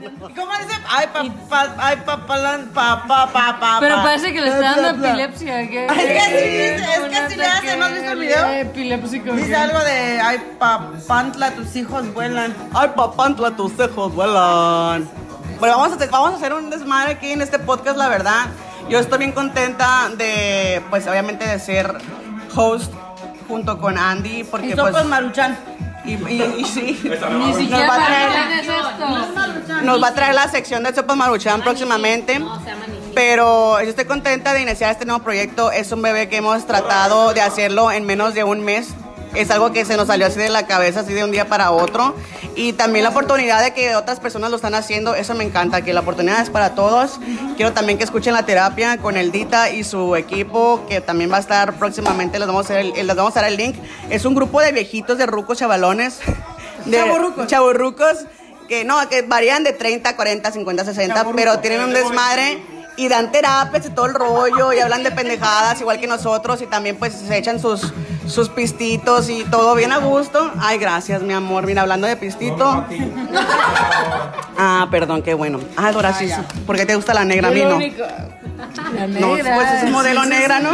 ¿Y 0.00 0.04
¿Cómo 0.34 0.52
dice? 0.58 0.78
Ay, 0.88 1.06
pa, 1.12 1.24
pa, 1.48 1.74
ay, 1.78 1.96
pa, 2.04 2.26
palan, 2.26 2.68
pa, 2.74 3.04
pa, 3.06 3.26
pa, 3.32 3.58
pa, 3.58 3.76
Pero 3.80 3.96
pa. 3.96 4.02
parece 4.02 4.32
que 4.32 4.40
le 4.40 4.48
está 4.48 4.76
dando 4.80 5.06
epilepsia. 5.08 5.68
¿qué? 5.68 5.86
Es 5.86 5.92
que 5.92 6.20
sí 6.20 6.82
es 6.82 7.00
que 7.20 7.30
sí 7.30 7.36
le 7.36 7.46
hace, 7.46 7.76
¿no 7.76 7.84
has 7.86 7.92
visto 7.94 8.12
el 8.12 8.18
video? 8.18 8.46
Epilépsico. 8.48 9.32
Dice 9.32 9.56
algo 9.56 9.78
de, 9.80 10.20
ay, 10.20 10.38
pa, 10.58 10.90
pantla, 11.08 11.52
tus 11.52 11.74
hijos 11.76 12.12
vuelan. 12.12 12.54
ay 12.74 12.90
papantla, 12.94 13.52
tus 13.52 13.72
hijos 13.80 14.14
vuelan. 14.14 15.08
Bueno, 15.58 15.78
vamos 15.78 15.98
a, 16.00 16.06
vamos 16.06 16.32
a 16.32 16.36
hacer 16.36 16.52
un 16.52 16.70
desmadre 16.70 17.12
aquí 17.12 17.32
en 17.32 17.40
este 17.42 17.58
podcast, 17.58 17.96
la 17.96 18.08
verdad. 18.08 18.46
Yo 18.90 18.98
estoy 18.98 19.18
bien 19.18 19.32
contenta 19.32 20.10
de, 20.16 20.82
pues 20.90 21.06
obviamente 21.06 21.46
de 21.46 21.58
ser 21.58 21.96
host 22.54 22.92
junto 23.48 23.78
con 23.78 23.96
Andy, 23.96 24.44
porque 24.44 24.68
Y 24.68 24.74
pues... 24.74 24.86
sopas 24.88 25.06
maruchan. 25.06 25.56
Y, 26.04 26.12
y- 26.14 26.54
y 26.58 26.64
sí. 26.64 27.00
Ni 27.38 27.54
siquiera 27.54 27.86
va 27.86 27.94
a 27.94 28.06
traer- 28.06 28.60
esto. 28.60 29.82
Nos 29.82 30.02
va 30.02 30.08
a 30.08 30.14
traer 30.14 30.34
la 30.34 30.48
sección 30.48 30.82
de 30.82 30.94
Sopas 30.94 31.16
Maruchan 31.16 31.60
próximamente. 31.62 32.38
No, 32.38 32.58
se 32.60 32.66
llama 32.70 32.86
Niji. 32.86 33.12
Pero 33.14 33.80
yo 33.82 33.88
estoy 33.90 34.06
contenta 34.06 34.52
de 34.54 34.62
iniciar 34.62 34.90
este 34.90 35.04
nuevo 35.04 35.22
proyecto. 35.22 35.70
Es 35.70 35.92
un 35.92 36.00
bebé 36.02 36.28
que 36.28 36.38
hemos 36.38 36.66
tratado 36.66 37.32
de 37.34 37.42
hacerlo 37.42 37.92
en 37.92 38.06
menos 38.06 38.34
de 38.34 38.44
un 38.44 38.60
mes. 38.64 38.88
Es 39.34 39.50
algo 39.50 39.72
que 39.72 39.84
se 39.84 39.96
nos 39.96 40.08
salió 40.08 40.26
así 40.26 40.38
de 40.38 40.48
la 40.48 40.66
cabeza, 40.66 41.00
así 41.00 41.12
de 41.12 41.22
un 41.24 41.30
día 41.30 41.46
para 41.46 41.70
otro. 41.70 42.14
Y 42.56 42.72
también 42.72 43.04
la 43.04 43.10
oportunidad 43.10 43.62
de 43.62 43.72
que 43.72 43.94
otras 43.94 44.18
personas 44.18 44.50
lo 44.50 44.56
están 44.56 44.74
haciendo, 44.74 45.14
eso 45.14 45.34
me 45.34 45.44
encanta, 45.44 45.82
que 45.82 45.92
la 45.92 46.00
oportunidad 46.00 46.40
es 46.42 46.50
para 46.50 46.74
todos. 46.74 47.20
Quiero 47.56 47.72
también 47.72 47.96
que 47.96 48.04
escuchen 48.04 48.34
la 48.34 48.44
terapia 48.44 48.98
con 48.98 49.16
el 49.16 49.30
Dita 49.30 49.70
y 49.70 49.84
su 49.84 50.16
equipo, 50.16 50.84
que 50.88 51.00
también 51.00 51.30
va 51.32 51.36
a 51.36 51.40
estar 51.40 51.74
próximamente, 51.74 52.38
les 52.40 52.48
vamos 52.48 52.68
a, 52.68 52.74
hacer 52.74 52.92
el- 52.96 53.06
les 53.06 53.16
vamos 53.16 53.36
a 53.36 53.42
dar 53.42 53.50
el 53.50 53.56
link. 53.56 53.76
Es 54.10 54.24
un 54.24 54.34
grupo 54.34 54.60
de 54.60 54.72
viejitos, 54.72 55.16
de 55.16 55.26
rucos, 55.26 55.58
chavalones. 55.58 56.18
De 56.86 56.96
chavorrucos, 57.46 58.16
que 58.66 58.84
no, 58.86 59.06
que 59.10 59.20
varían 59.22 59.62
de 59.64 59.72
30, 59.74 60.16
40, 60.16 60.50
50, 60.50 60.84
60, 60.86 61.26
pero 61.36 61.58
tienen 61.58 61.82
un 61.82 61.92
desmadre 61.92 62.58
y 63.00 63.08
dan 63.08 63.32
terapias 63.32 63.86
y 63.86 63.90
todo 63.90 64.06
el 64.06 64.14
rollo 64.14 64.72
y 64.74 64.78
hablan 64.80 65.02
de 65.02 65.10
pendejadas 65.10 65.80
igual 65.80 65.98
que 65.98 66.06
nosotros 66.06 66.60
y 66.60 66.66
también 66.66 66.96
pues 66.96 67.14
se 67.14 67.36
echan 67.38 67.58
sus, 67.58 67.92
sus 68.26 68.48
pistitos 68.50 69.30
y 69.30 69.44
todo 69.44 69.74
bien 69.74 69.90
a 69.92 69.98
gusto. 69.98 70.50
Ay, 70.60 70.76
gracias, 70.78 71.22
mi 71.22 71.32
amor. 71.32 71.64
Mira, 71.66 71.82
hablando 71.82 72.06
de 72.06 72.16
pistito. 72.16 72.84
Ah, 74.58 74.86
perdón, 74.90 75.22
qué 75.22 75.32
bueno. 75.34 75.60
Ah, 75.76 75.92
Dora, 75.92 76.12
sí, 76.12 76.28
sí. 76.28 76.40
¿Por 76.66 76.76
qué 76.76 76.84
te 76.84 76.94
gusta 76.94 77.14
la 77.14 77.24
negra? 77.24 77.48
A 77.48 77.50
mí 77.52 77.62
no. 77.62 77.78
La 78.94 79.06
No, 79.06 79.34
negra. 79.36 79.54
pues 79.54 79.72
es 79.84 79.90
modelo 79.90 80.20
Sí, 80.22 80.28
sí, 80.28 80.34
negra, 80.34 80.60
¿no? 80.60 80.72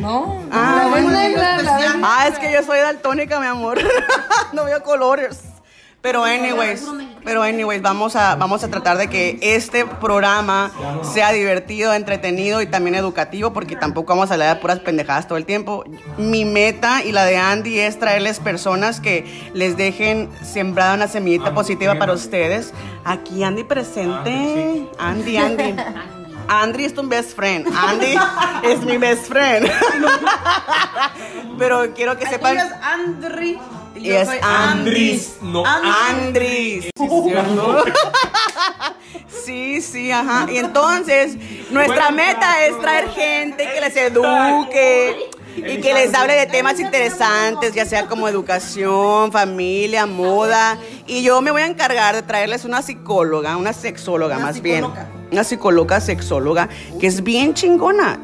No. 0.00 0.42
Ah, 0.50 0.74
la 0.82 0.86
bueno. 0.88 1.10
negra, 1.10 1.62
la 1.62 1.78
Ah, 2.02 2.26
es 2.26 2.38
que 2.38 2.52
yo 2.52 2.62
soy 2.64 2.80
daltónica, 2.80 3.38
mi 3.38 3.46
amor. 3.46 3.78
no 4.52 4.64
veo 4.64 4.82
colores. 4.82 5.38
Pero 6.04 6.22
anyways, 6.22 6.84
pero 7.24 7.42
anyways, 7.42 7.80
vamos 7.80 8.14
a, 8.14 8.34
vamos 8.34 8.62
a 8.62 8.68
tratar 8.68 8.98
de 8.98 9.08
que 9.08 9.38
este 9.40 9.86
programa 9.86 10.70
sea 11.02 11.32
divertido, 11.32 11.94
entretenido 11.94 12.60
y 12.60 12.66
también 12.66 12.94
educativo, 12.94 13.54
porque 13.54 13.74
tampoco 13.74 14.12
vamos 14.12 14.30
a 14.30 14.34
hablar 14.34 14.54
de 14.54 14.60
puras 14.60 14.80
pendejadas 14.80 15.26
todo 15.26 15.38
el 15.38 15.46
tiempo. 15.46 15.82
Mi 16.18 16.44
meta 16.44 17.02
y 17.02 17.12
la 17.12 17.24
de 17.24 17.38
Andy 17.38 17.80
es 17.80 17.98
traerles 17.98 18.38
personas 18.38 19.00
que 19.00 19.24
les 19.54 19.78
dejen 19.78 20.28
sembrada 20.42 20.92
una 20.92 21.08
semillita 21.08 21.54
positiva 21.54 21.94
para 21.94 22.12
ustedes. 22.12 22.74
Aquí 23.06 23.42
Andy 23.42 23.64
presente. 23.64 24.86
Andy, 24.98 25.38
Andy. 25.38 25.74
Andy 26.48 26.84
es 26.84 26.92
tu 26.92 27.08
best 27.08 27.34
friend. 27.34 27.66
Andy 27.74 28.14
es 28.62 28.82
mi 28.82 28.98
best 28.98 29.26
friend. 29.26 29.70
Pero 31.58 31.94
quiero 31.94 32.18
que 32.18 32.26
sepan. 32.26 32.58
Andri. 32.82 33.58
Y 33.96 34.10
es 34.10 34.28
Andris. 34.42 35.36
No, 35.40 35.64
Andris. 35.66 36.90
Sí, 39.44 39.82
sí, 39.82 40.10
ajá. 40.10 40.46
Y 40.50 40.56
entonces, 40.56 41.36
nuestra 41.70 42.10
meta 42.10 42.64
es 42.64 42.78
traer 42.80 43.10
gente 43.10 43.68
que 43.74 43.80
les 43.80 43.96
eduque 43.96 45.30
y 45.56 45.80
que 45.80 45.92
les 45.94 46.14
hable 46.14 46.34
de 46.34 46.46
temas 46.46 46.80
interesantes, 46.80 47.74
ya 47.74 47.84
sea 47.84 48.06
como 48.06 48.26
educación, 48.26 49.30
familia, 49.32 50.06
moda. 50.06 50.78
Y 51.06 51.22
yo 51.22 51.42
me 51.42 51.50
voy 51.50 51.62
a 51.62 51.66
encargar 51.66 52.14
de 52.14 52.22
traerles 52.22 52.64
una 52.64 52.80
psicóloga, 52.80 53.56
una 53.56 53.72
sexóloga 53.72 54.38
más 54.38 54.62
bien. 54.62 54.86
Una 55.34 55.42
psicóloga 55.42 56.00
sexóloga 56.00 56.68
que 57.00 57.08
es 57.08 57.24
bien 57.24 57.54
chingona. 57.54 58.20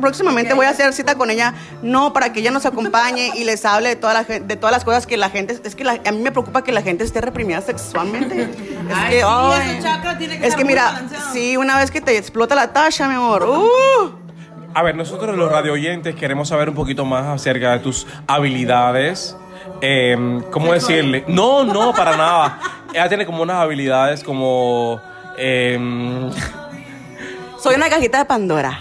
Próximamente 0.00 0.54
voy 0.54 0.64
a 0.66 0.70
hacer 0.70 0.92
cita 0.92 1.16
con 1.16 1.28
ella, 1.28 1.54
no 1.82 2.12
para 2.12 2.32
que 2.32 2.38
ella 2.38 2.52
nos 2.52 2.66
acompañe 2.66 3.32
y 3.34 3.42
les 3.42 3.64
hable 3.64 3.88
de, 3.88 3.96
toda 3.96 4.14
la, 4.14 4.22
de 4.22 4.54
todas 4.54 4.70
las 4.72 4.84
cosas 4.84 5.08
que 5.08 5.16
la 5.16 5.28
gente. 5.28 5.58
Es 5.64 5.74
que 5.74 5.82
la- 5.82 5.98
a 6.06 6.12
mí 6.12 6.18
me 6.22 6.30
preocupa 6.30 6.62
que 6.62 6.70
la 6.70 6.82
gente 6.82 7.02
esté 7.02 7.20
reprimida 7.20 7.60
sexualmente. 7.62 8.42
Es 8.42 8.48
Ay, 8.94 9.16
que, 9.16 9.72
sí, 9.72 9.82
chakra 9.82 10.16
tiene 10.18 10.38
que 10.38 10.46
es 10.46 10.54
que 10.54 10.64
mira, 10.64 11.02
sí, 11.32 11.56
una 11.56 11.76
vez 11.78 11.90
que 11.90 12.00
te 12.00 12.16
explota 12.16 12.54
la 12.54 12.72
tacha, 12.72 13.08
mi 13.08 13.16
amor. 13.16 13.42
Uh. 13.42 14.12
A 14.72 14.84
ver, 14.84 14.94
nosotros 14.94 15.36
los 15.36 15.50
radio 15.50 15.72
oyentes 15.72 16.14
queremos 16.14 16.46
saber 16.50 16.68
un 16.68 16.76
poquito 16.76 17.04
más 17.04 17.26
acerca 17.26 17.72
de 17.72 17.80
tus 17.80 18.06
habilidades. 18.28 19.36
Em, 19.80 20.42
¿Cómo 20.52 20.72
decirle? 20.72 21.24
No, 21.26 21.64
no, 21.64 21.92
para 21.92 22.16
nada. 22.16 22.60
Ella 22.92 23.08
tiene 23.08 23.26
como 23.26 23.42
unas 23.42 23.56
habilidades 23.56 24.22
como... 24.22 25.00
em, 25.36 26.30
Soy 27.58 27.74
una 27.74 27.88
cajita 27.90 28.18
de 28.18 28.24
Pandora. 28.24 28.80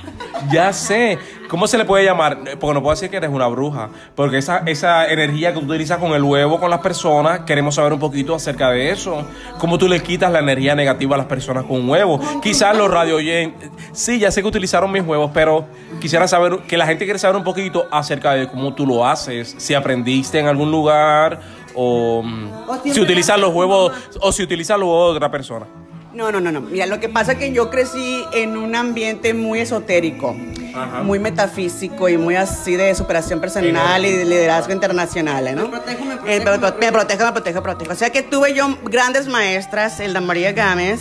ya 0.51 0.71
sé. 0.73 1.17
¿Cómo 1.49 1.65
se 1.67 1.79
le 1.79 1.83
puede 1.85 2.05
llamar? 2.05 2.37
Porque 2.59 2.75
no 2.75 2.81
puedo 2.83 2.93
decir 2.93 3.09
que 3.09 3.17
eres 3.17 3.31
una 3.31 3.47
bruja. 3.47 3.89
Porque 4.15 4.37
esa, 4.37 4.59
esa 4.67 5.07
energía 5.11 5.51
que 5.51 5.59
tú 5.59 5.65
utilizas 5.65 5.97
con 5.97 6.11
el 6.11 6.21
huevo, 6.23 6.59
con 6.59 6.69
las 6.69 6.79
personas, 6.79 7.39
queremos 7.39 7.73
saber 7.73 7.91
un 7.91 7.99
poquito 7.99 8.35
acerca 8.35 8.69
de 8.69 8.91
eso. 8.91 9.25
¿Cómo 9.57 9.79
tú 9.79 9.87
le 9.87 9.99
quitas 10.03 10.31
la 10.31 10.39
energía 10.39 10.75
negativa 10.75 11.15
a 11.15 11.17
las 11.17 11.25
personas 11.25 11.63
con 11.63 11.77
un 11.81 11.89
huevo? 11.89 12.19
Quizás 12.41 12.77
los 12.77 12.89
radio 12.91 13.15
oyentes... 13.15 13.67
Sí, 13.93 14.19
ya 14.19 14.29
sé 14.29 14.43
que 14.43 14.47
utilizaron 14.47 14.91
mis 14.91 15.01
huevos, 15.03 15.31
pero 15.33 15.65
quisiera 15.99 16.27
saber, 16.27 16.59
que 16.67 16.77
la 16.77 16.85
gente 16.85 17.05
quiere 17.05 17.17
saber 17.17 17.35
un 17.35 17.43
poquito 17.43 17.87
acerca 17.91 18.33
de 18.33 18.47
cómo 18.47 18.75
tú 18.75 18.85
lo 18.85 19.07
haces. 19.07 19.55
Si 19.57 19.73
aprendiste 19.73 20.37
en 20.39 20.45
algún 20.47 20.69
lugar 20.69 21.39
o... 21.73 22.21
mm, 22.23 22.51
O 22.69 22.77
si 22.93 23.01
utilizas 23.01 23.39
lo 23.39 23.47
los 23.47 23.55
huevos... 23.55 23.91
O 24.21 24.31
si 24.31 24.43
utilizas 24.43 24.77
los 24.77 24.87
huevos 24.87 25.13
de 25.13 25.17
otra 25.17 25.31
persona. 25.31 25.65
No, 26.13 26.31
no, 26.31 26.39
no, 26.39 26.51
no. 26.51 26.61
Mira, 26.61 26.87
lo 26.87 26.99
que 26.99 27.07
pasa 27.07 27.33
es 27.33 27.37
que 27.37 27.51
yo 27.53 27.69
crecí 27.69 28.23
en 28.33 28.57
un 28.57 28.75
ambiente 28.75 29.35
muy 29.35 29.59
esotérico, 29.59 30.35
Ajá. 30.73 31.03
muy 31.03 31.19
metafísico 31.19 32.09
y 32.09 32.17
muy 32.17 32.35
así 32.35 32.75
de 32.75 32.95
superación 32.95 33.39
personal 33.39 34.03
y 34.05 34.11
de 34.11 34.25
liderazgo 34.25 34.73
internacional, 34.73 35.55
¿no? 35.55 35.63
Me 35.63 35.69
protejo, 35.69 36.05
me 36.05 36.13
Eh, 36.15 36.41
protejo, 36.41 36.45
me, 36.45 36.51
me 36.51 36.59
pro- 36.59 36.79
me 36.79 36.91
protejo, 36.91 37.25
me 37.25 37.31
protejo, 37.31 37.55
me 37.57 37.61
protejo. 37.61 37.91
O 37.91 37.95
sea 37.95 38.09
que 38.09 38.23
tuve 38.23 38.53
yo 38.55 38.75
grandes 38.85 39.27
maestras, 39.27 39.99
Elda 39.99 40.19
María 40.19 40.51
Gámez 40.51 40.99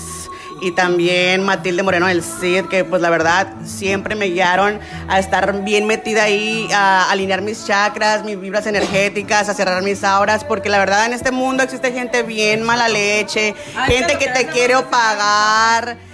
y 0.60 0.72
también 0.72 1.44
Matilde 1.44 1.82
Moreno 1.82 2.06
del 2.06 2.22
CID, 2.22 2.66
que 2.66 2.84
pues 2.84 3.02
la 3.02 3.10
verdad 3.10 3.54
siempre 3.64 4.14
me 4.14 4.26
guiaron 4.26 4.80
a 5.08 5.18
estar 5.18 5.62
bien 5.62 5.86
metida 5.86 6.24
ahí, 6.24 6.68
a 6.72 7.10
alinear 7.10 7.42
mis 7.42 7.66
chakras, 7.66 8.24
mis 8.24 8.40
vibras 8.40 8.66
energéticas, 8.66 9.48
a 9.48 9.54
cerrar 9.54 9.82
mis 9.82 10.04
auras, 10.04 10.44
porque 10.44 10.68
la 10.68 10.78
verdad 10.78 11.06
en 11.06 11.12
este 11.12 11.30
mundo 11.30 11.62
existe 11.62 11.92
gente 11.92 12.22
bien 12.22 12.62
mala 12.62 12.88
leche, 12.88 13.54
Ay, 13.76 13.92
gente 13.92 14.18
que 14.18 14.28
te 14.28 14.46
quiere 14.46 14.76
opagar 14.76 16.07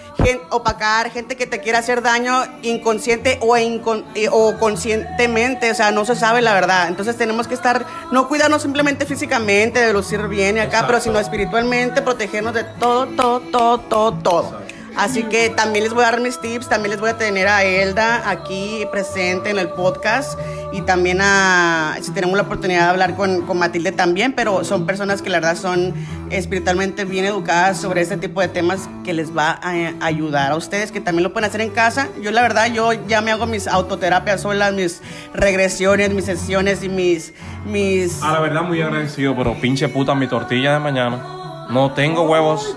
opacar, 0.50 1.10
gente 1.10 1.36
que 1.36 1.46
te 1.46 1.60
quiere 1.60 1.78
hacer 1.78 2.02
daño 2.02 2.44
inconsciente 2.62 3.38
o, 3.42 3.56
incon- 3.56 4.04
o 4.30 4.56
conscientemente, 4.58 5.70
o 5.70 5.74
sea, 5.74 5.90
no 5.90 6.04
se 6.04 6.14
sabe 6.16 6.40
la 6.42 6.54
verdad. 6.54 6.88
Entonces 6.88 7.16
tenemos 7.16 7.46
que 7.48 7.54
estar, 7.54 7.84
no 8.12 8.28
cuidarnos 8.28 8.62
simplemente 8.62 9.06
físicamente, 9.06 9.80
de 9.80 9.92
lucir 9.92 10.26
bien 10.28 10.56
y 10.56 10.60
acá, 10.60 10.84
pero 10.86 11.00
sino 11.00 11.18
espiritualmente, 11.18 12.02
protegernos 12.02 12.54
de 12.54 12.64
todo, 12.64 13.06
todo, 13.06 13.40
todo, 13.40 13.78
todo, 13.80 14.12
todo. 14.14 14.63
Así 14.96 15.24
que 15.24 15.50
también 15.50 15.84
les 15.84 15.92
voy 15.92 16.04
a 16.04 16.12
dar 16.12 16.20
mis 16.20 16.40
tips, 16.40 16.68
también 16.68 16.92
les 16.92 17.00
voy 17.00 17.10
a 17.10 17.18
tener 17.18 17.48
a 17.48 17.64
Elda 17.64 18.28
aquí 18.30 18.86
presente 18.92 19.50
en 19.50 19.58
el 19.58 19.68
podcast 19.70 20.38
y 20.72 20.82
también 20.82 21.18
a, 21.20 21.96
si 22.00 22.12
tenemos 22.12 22.36
la 22.36 22.42
oportunidad 22.42 22.84
de 22.84 22.90
hablar 22.90 23.16
con, 23.16 23.42
con 23.42 23.58
Matilde 23.58 23.92
también, 23.92 24.32
pero 24.34 24.64
son 24.64 24.86
personas 24.86 25.20
que 25.20 25.30
la 25.30 25.38
verdad 25.38 25.56
son 25.56 25.94
espiritualmente 26.30 27.04
bien 27.04 27.24
educadas 27.24 27.80
sobre 27.80 28.02
este 28.02 28.16
tipo 28.16 28.40
de 28.40 28.48
temas 28.48 28.88
que 29.04 29.12
les 29.12 29.36
va 29.36 29.58
a, 29.62 29.70
a 30.00 30.06
ayudar 30.06 30.52
a 30.52 30.56
ustedes, 30.56 30.92
que 30.92 31.00
también 31.00 31.24
lo 31.24 31.32
pueden 31.32 31.48
hacer 31.48 31.60
en 31.60 31.70
casa. 31.70 32.08
Yo 32.22 32.30
la 32.30 32.42
verdad, 32.42 32.72
yo 32.72 32.92
ya 32.92 33.20
me 33.20 33.32
hago 33.32 33.46
mis 33.46 33.66
autoterapias 33.66 34.42
solas, 34.42 34.72
mis 34.74 35.00
regresiones, 35.32 36.10
mis 36.10 36.24
sesiones 36.24 36.82
y 36.84 36.88
mis... 36.88 37.32
mis 37.66 38.22
A 38.22 38.32
la 38.32 38.40
verdad, 38.40 38.62
muy 38.62 38.80
agradecido, 38.80 39.34
pero 39.36 39.54
pinche 39.60 39.88
puta 39.88 40.14
mi 40.14 40.28
tortilla 40.28 40.74
de 40.74 40.78
mañana. 40.78 41.66
No 41.70 41.92
tengo 41.92 42.22
huevos. 42.22 42.74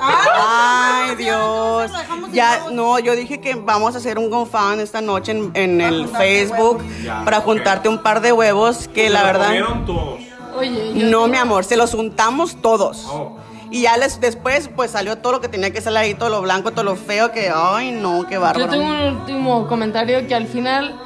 Ay, 0.00 1.14
Dios. 1.16 1.90
Ya, 2.32 2.66
no, 2.72 2.98
yo 2.98 3.14
dije 3.16 3.40
que 3.40 3.54
vamos 3.54 3.94
a 3.94 3.98
hacer 3.98 4.18
un 4.18 4.30
GoFund 4.30 4.80
esta 4.80 5.00
noche 5.00 5.32
en, 5.32 5.50
en 5.54 5.80
el 5.80 6.08
Facebook 6.08 6.82
Ya, 7.02 7.24
para 7.24 7.38
ok. 7.38 7.44
juntarte 7.44 7.88
un 7.88 8.02
par 8.02 8.20
de 8.20 8.32
huevos 8.32 8.88
que 8.88 9.10
la 9.10 9.22
verdad... 9.24 9.46
comieron 9.46 9.84
todos. 9.86 10.20
Oye, 10.56 10.92
yo 10.94 11.06
No, 11.06 11.28
mi 11.28 11.36
amor, 11.36 11.64
se 11.64 11.76
los 11.76 11.94
untamos 11.94 12.56
todos. 12.60 13.06
Oh. 13.08 13.36
Y 13.70 13.82
ya 13.82 13.96
les, 13.98 14.20
después, 14.20 14.68
pues 14.74 14.90
salió 14.92 15.18
todo 15.18 15.32
lo 15.34 15.40
que 15.40 15.48
tenía 15.48 15.70
que 15.72 15.80
salir 15.80 15.98
ahí, 15.98 16.14
todo 16.14 16.30
lo 16.30 16.40
blanco, 16.42 16.70
todo 16.72 16.84
lo 16.84 16.96
feo, 16.96 17.32
que, 17.32 17.50
ay, 17.54 17.90
no, 17.92 18.26
qué 18.26 18.34
Yo 18.34 18.40
bárbaro. 18.40 18.70
tengo 18.70 18.84
un 18.86 19.16
último 19.18 19.66
comentario 19.68 20.26
que 20.26 20.34
al 20.34 20.46
final 20.46 20.98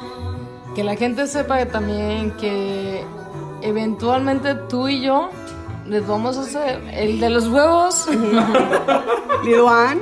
que 0.74 0.84
la 0.84 0.96
gente 0.96 1.26
sepa 1.26 1.58
que 1.58 1.66
también 1.66 2.30
que 2.38 3.04
eventualmente 3.62 4.54
tú 4.54 4.88
y 4.88 5.00
yo 5.02 5.28
les 5.92 6.06
vamos 6.06 6.38
a 6.38 6.40
hacer 6.40 6.80
el 6.94 7.20
de 7.20 7.28
los 7.28 7.48
huevos. 7.48 8.08
Liduan, 9.44 10.00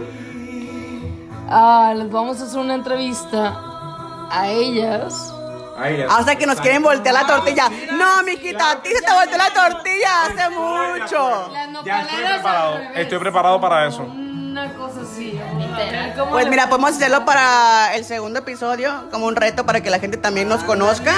ah, 1.48 1.92
les 1.96 2.08
vamos 2.08 2.40
a 2.40 2.44
hacer 2.44 2.60
una 2.60 2.74
entrevista 2.74 4.28
a 4.30 4.48
ellas. 4.48 5.34
Ya. 5.80 6.14
hasta 6.14 6.36
que 6.36 6.46
nos 6.46 6.60
quieren 6.60 6.82
voltear 6.82 7.14
la 7.14 7.26
tortilla. 7.26 7.70
No, 7.92 8.22
mijita, 8.22 8.72
a 8.72 8.82
ti 8.82 8.90
se 8.90 9.00
te 9.00 9.12
volteó 9.12 9.38
la 9.38 9.50
tortilla 9.50 10.24
hace 10.26 10.50
mucho. 10.50 11.50
Ya 11.84 12.02
estoy 12.02 12.22
preparado. 12.22 12.78
Estoy 12.94 13.18
preparado 13.18 13.60
para 13.60 13.88
eso. 13.88 14.02
Una 14.02 14.74
cosa 14.74 15.00
así. 15.00 15.40
Pues 16.28 16.48
mira, 16.48 16.68
podemos 16.68 16.90
hacerlo 16.90 17.24
para 17.24 17.96
el 17.96 18.04
segundo 18.04 18.40
episodio, 18.40 19.08
como 19.10 19.26
un 19.26 19.36
reto 19.36 19.64
para 19.64 19.82
que 19.82 19.88
la 19.88 19.98
gente 19.98 20.18
también 20.18 20.48
nos 20.48 20.62
conozca 20.64 21.14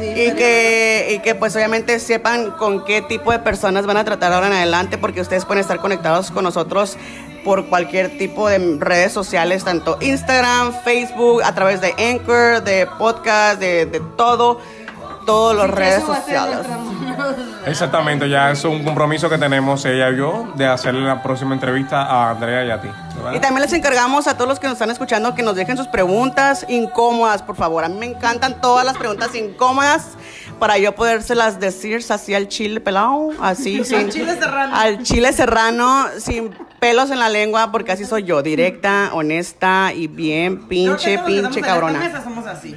y 0.00 0.32
que, 0.32 1.08
y 1.10 1.18
que 1.20 1.34
pues 1.34 1.54
obviamente 1.56 1.98
sepan 2.00 2.52
con 2.52 2.84
qué 2.84 3.02
tipo 3.02 3.32
de 3.32 3.38
personas 3.38 3.86
van 3.86 3.96
a 3.96 4.04
tratar 4.04 4.32
ahora 4.32 4.48
en 4.48 4.52
adelante, 4.54 4.98
porque 4.98 5.20
ustedes 5.20 5.44
pueden 5.44 5.60
estar 5.60 5.78
conectados 5.78 6.30
con 6.30 6.44
nosotros 6.44 6.96
por 7.44 7.66
cualquier 7.66 8.16
tipo 8.18 8.48
de 8.48 8.76
redes 8.78 9.12
sociales, 9.12 9.64
tanto 9.64 9.98
Instagram, 10.00 10.72
Facebook, 10.84 11.42
a 11.42 11.54
través 11.54 11.80
de 11.80 11.92
Anchor, 11.98 12.62
de 12.62 12.86
podcast, 12.98 13.58
de, 13.58 13.86
de 13.86 14.00
todo, 14.16 14.60
todas 15.24 15.56
las 15.56 15.70
redes 15.70 16.04
sociales. 16.04 16.58
Exactamente, 17.66 18.28
ya 18.28 18.50
es 18.50 18.64
un 18.64 18.82
compromiso 18.82 19.30
que 19.30 19.38
tenemos 19.38 19.84
ella 19.84 20.10
y 20.10 20.16
yo 20.16 20.52
de 20.56 20.66
hacerle 20.66 21.02
la 21.02 21.22
próxima 21.22 21.54
entrevista 21.54 22.02
a 22.02 22.30
Andrea 22.30 22.64
y 22.64 22.70
a 22.70 22.80
ti. 22.80 22.88
¿verdad? 23.16 23.34
Y 23.34 23.40
también 23.40 23.62
les 23.62 23.72
encargamos 23.72 24.26
a 24.26 24.34
todos 24.36 24.48
los 24.48 24.58
que 24.58 24.66
nos 24.66 24.74
están 24.74 24.90
escuchando 24.90 25.34
que 25.34 25.42
nos 25.42 25.54
dejen 25.54 25.76
sus 25.76 25.86
preguntas 25.86 26.66
incómodas, 26.68 27.42
por 27.42 27.56
favor. 27.56 27.84
A 27.84 27.88
mí 27.88 27.96
me 27.98 28.06
encantan 28.06 28.60
todas 28.60 28.84
las 28.84 28.96
preguntas 28.96 29.34
incómodas 29.34 30.08
para 30.58 30.78
yo 30.78 30.92
podérselas 30.94 31.60
decir 31.60 32.04
así 32.08 32.34
al 32.34 32.48
chile 32.48 32.80
pelado, 32.80 33.30
así 33.40 33.84
sin 33.84 34.10
chile 34.10 34.36
serrano. 34.36 34.76
al 34.76 35.02
chile 35.02 35.32
serrano 35.32 36.06
sin 36.18 36.50
pelos 36.80 37.10
en 37.10 37.20
la 37.20 37.28
lengua, 37.28 37.70
porque 37.70 37.92
así 37.92 38.04
soy 38.04 38.24
yo, 38.24 38.42
directa, 38.42 39.10
honesta 39.12 39.92
y 39.94 40.08
bien 40.08 40.66
pinche, 40.68 41.18
pinche 41.18 41.60
cabrona. 41.60 42.22
somos 42.22 42.46
así. 42.46 42.76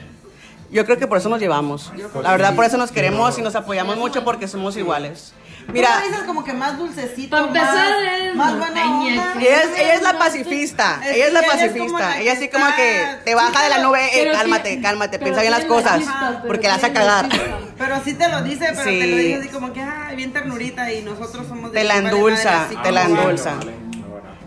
Yo 0.75 0.83
creo 0.85 0.97
que 0.97 1.07
por 1.07 1.17
eso 1.19 1.29
nos 1.29 1.39
llevamos. 1.39 1.89
La 2.21 2.31
verdad, 2.31 2.53
por 2.53 2.65
eso 2.65 2.75
nos 2.75 2.91
queremos 2.91 3.39
y 3.39 3.41
nos 3.41 3.55
apoyamos 3.55 3.95
mucho 3.95 4.25
porque 4.25 4.45
somos 4.45 4.75
iguales. 4.75 5.31
Mira, 5.69 6.01
Tú 6.01 6.09
dices 6.09 6.23
como 6.25 6.43
que 6.43 6.51
más 6.51 6.77
dulcecito, 6.77 7.29
Para 7.31 7.47
empezar, 7.47 7.73
más, 7.75 8.19
eres 8.19 8.35
más 8.35 8.57
buena 8.57 8.99
onda. 8.99 9.33
ella 9.39 9.61
es, 9.63 9.79
ella 9.79 9.93
es 9.93 10.01
la 10.01 10.19
pacifista, 10.19 10.99
Es 11.01 11.15
ella 11.15 11.27
es 11.27 11.33
la 11.33 11.39
es 11.39 11.47
pacifista, 11.47 11.97
la 11.99 12.19
ella 12.19 12.33
que 12.33 12.38
así 12.38 12.49
como 12.49 12.65
que 12.75 13.05
te 13.23 13.35
baja 13.35 13.63
de 13.63 13.69
la 13.69 13.77
nube, 13.79 14.01
eh, 14.21 14.31
cálmate, 14.33 14.81
cálmate, 14.81 15.17
piensa 15.17 15.39
bien 15.41 15.53
las 15.53 15.63
cosas, 15.65 16.03
porque 16.45 16.67
la 16.67 16.73
vas 16.73 16.83
a 16.83 16.89
tiene 16.89 16.99
cagar. 16.99 17.29
Pero 17.77 17.95
sí 18.03 18.13
te 18.13 18.27
lo 18.27 18.41
dice, 18.43 18.65
pero 18.75 18.83
Sí. 18.83 18.99
te 18.99 19.07
lo 19.07 19.15
dice 19.17 19.35
así 19.35 19.47
como 19.47 19.71
que, 19.73 19.81
ay, 19.81 20.15
bien 20.17 20.33
ternurita 20.33 20.91
y 20.91 21.01
nosotros 21.03 21.47
somos 21.47 21.71
de 21.71 21.79
Te 21.79 21.83
la 21.85 21.95
endulza, 21.97 22.67
te 22.83 22.91
la 22.91 23.03
endulza. 23.05 23.53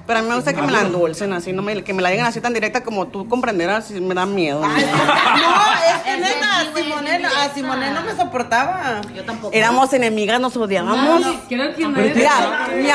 Pero 0.08 0.20
a 0.20 0.22
mí 0.22 0.28
me 0.30 0.36
gusta 0.36 0.54
que 0.54 0.62
me 0.62 0.72
la 0.72 0.80
endulcen 0.80 1.34
así, 1.34 1.52
no 1.52 1.60
me, 1.60 1.84
que 1.84 1.92
me 1.92 2.00
la 2.00 2.08
digan 2.08 2.24
así 2.24 2.40
tan 2.40 2.54
directa 2.54 2.82
como 2.82 3.08
tú 3.08 3.28
comprenderás, 3.28 3.90
y 3.90 4.00
me 4.00 4.14
da 4.14 4.24
miedo. 4.24 4.62
Ay, 4.64 4.82
no, 5.42 5.94
es 5.96 6.02
que 6.02 6.14
Es 6.14 6.20
neta, 6.20 6.60
a 6.60 6.74
Simone, 6.74 7.26
a 7.26 7.54
Simone 7.54 7.90
no 7.90 8.00
me 8.00 8.16
soportaba. 8.16 9.02
Yo 9.14 9.22
tampoco. 9.24 9.52
Éramos 9.54 9.92
enemigas, 9.92 10.40
nos 10.40 10.56
odiábamos. 10.56 11.26
Creo 11.46 11.74
que 11.74 11.84
no 11.86 12.00
es. 12.00 12.16
Mira, 12.16 12.34
me 12.80 12.86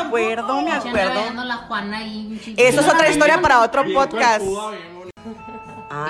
acuerdo, 0.00 0.60
me 0.60 0.72
acuerdo, 0.72 1.32
me 1.32 1.52
acuerdo. 1.54 2.22
Eso 2.58 2.80
es 2.82 2.88
otra 2.88 3.08
historia 3.08 3.40
para 3.40 3.62
otro 3.62 3.82
podcast. 3.94 4.44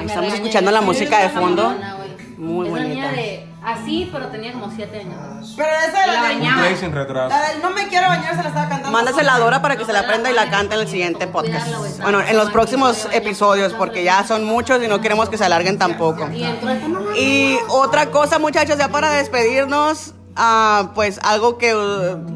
Me 0.00 0.06
estamos 0.06 0.34
escuchando 0.34 0.72
la 0.72 0.80
música 0.80 1.18
de 1.18 1.24
"Ay, 1.26 1.30
fondo. 1.36 1.62
mamona, 1.68 1.94
güey". 1.94 2.36
Muy 2.36 2.68
bonita. 2.68 3.51
Así, 3.64 4.08
pero 4.12 4.28
tenía 4.28 4.52
como 4.52 4.70
7 4.70 4.98
años. 4.98 5.54
Pero 5.56 5.68
esa 5.88 6.00
de 6.00 6.06
La 6.06 6.12
la, 6.14 6.22
bañaba. 6.22 6.60
Play 6.62 6.76
sin 6.76 6.92
retraso. 6.92 7.28
la 7.28 7.48
del 7.48 7.62
no 7.62 7.70
me 7.70 7.88
quiero 7.88 8.08
bañar 8.08 8.36
se 8.36 8.42
la 8.42 8.48
estaba 8.48 8.68
cantando. 8.68 8.90
Mándasela 8.90 9.34
a 9.34 9.38
Dora 9.38 9.62
para 9.62 9.76
que 9.76 9.84
se 9.84 9.92
la 9.92 10.00
aprenda 10.00 10.30
y 10.30 10.34
la 10.34 10.50
cante 10.50 10.74
en 10.74 10.80
el 10.80 10.88
siguiente 10.88 11.26
podcast. 11.26 11.68
Bueno, 12.00 12.20
en 12.20 12.36
los 12.36 12.50
próximos 12.50 13.08
episodios, 13.12 13.72
porque 13.74 14.04
ya 14.04 14.24
son 14.24 14.44
muchos 14.44 14.82
y 14.82 14.88
no 14.88 15.00
queremos 15.00 15.28
que 15.28 15.38
se 15.38 15.44
alarguen 15.44 15.78
tampoco. 15.78 16.28
Y 17.16 17.58
otra 17.68 18.06
cosa, 18.06 18.38
muchachos, 18.38 18.78
ya 18.78 18.88
para 18.88 19.12
despedirnos, 19.12 20.14
ah, 20.36 20.92
pues 20.94 21.18
algo 21.22 21.58
que, 21.58 21.74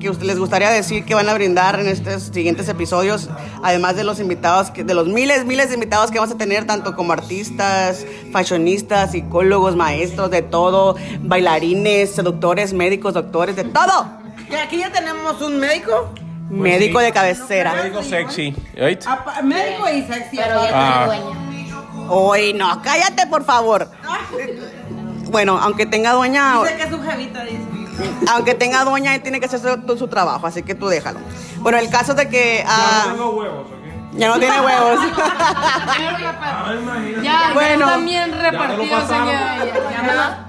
que 0.01 0.11
usted 0.11 0.25
les 0.27 0.39
gustaría 0.39 0.71
decir 0.71 1.05
que 1.05 1.15
van 1.15 1.29
a 1.29 1.35
brindar 1.35 1.79
en 1.81 1.89
estos 1.89 2.25
siguientes 2.25 2.69
episodios, 2.69 3.29
además 3.63 3.97
de 3.97 4.05
los 4.05 4.21
invitados, 4.21 4.71
que, 4.71 4.85
de 4.85 4.95
los 4.95 5.07
miles, 5.09 5.45
miles 5.45 5.69
de 5.69 5.75
invitados 5.75 6.11
que 6.11 6.19
vamos 6.19 6.35
a 6.35 6.39
tener, 6.39 6.67
tanto 6.67 6.95
como 6.97 7.13
artistas, 7.13 8.05
fashionistas, 8.33 9.13
psicólogos, 9.13 9.77
maestros, 9.77 10.31
de 10.31 10.43
todo, 10.43 10.97
bailarines, 11.21 12.15
seductores, 12.15 12.73
médicos, 12.73 13.15
doctores, 13.15 13.57
de 13.57 13.65
todo. 13.65 14.07
Que 14.49 14.57
aquí 14.59 14.79
ya 14.79 14.91
tenemos 14.93 15.41
un 15.43 15.59
médico. 15.59 16.11
Médico 16.49 17.01
de 17.01 17.11
cabecera. 17.13 17.75
Médico 17.75 18.03
sexy. 18.05 18.55
¿right? 18.77 19.03
apa- 19.05 19.43
Médico 19.43 19.89
y 19.89 20.03
sexy. 20.03 20.37
Pero 20.37 20.63
ya 20.65 21.05
Ah. 21.05 21.09
Uy, 22.09 22.53
no, 22.53 22.81
cállate, 22.83 23.27
por 23.27 23.45
favor. 23.45 23.91
Bueno, 25.29 25.59
aunque 25.59 25.87
tenga 25.87 26.13
dueña, 26.13 26.63
Dice 26.63 26.77
que 26.77 26.83
es 26.85 26.89
su 26.91 27.03
jevita, 27.03 27.43
dice. 27.45 27.59
Aunque 28.33 28.55
tenga 28.55 28.85
dueña, 28.85 29.15
él 29.15 29.23
tiene 29.23 29.41
que 29.41 29.47
hacer 29.47 29.61
su, 29.61 29.99
su 29.99 30.09
trabajo, 30.09 30.47
así 30.47 30.63
que 30.63 30.75
tú 30.75 30.89
déjalo. 30.89 31.21
Bueno, 31.59 31.79
el 31.79 31.89
caso 31.91 32.15
de 32.15 32.29
que 32.29 32.65
ah, 32.67 33.15
huevos, 33.17 33.67
ya 34.13 34.29
no 34.29 34.39
tiene 34.39 34.61
huevos. 34.61 35.01
Ya, 37.23 37.51
Bueno. 37.55 37.87
ya 38.01 38.27
ya. 39.11 40.47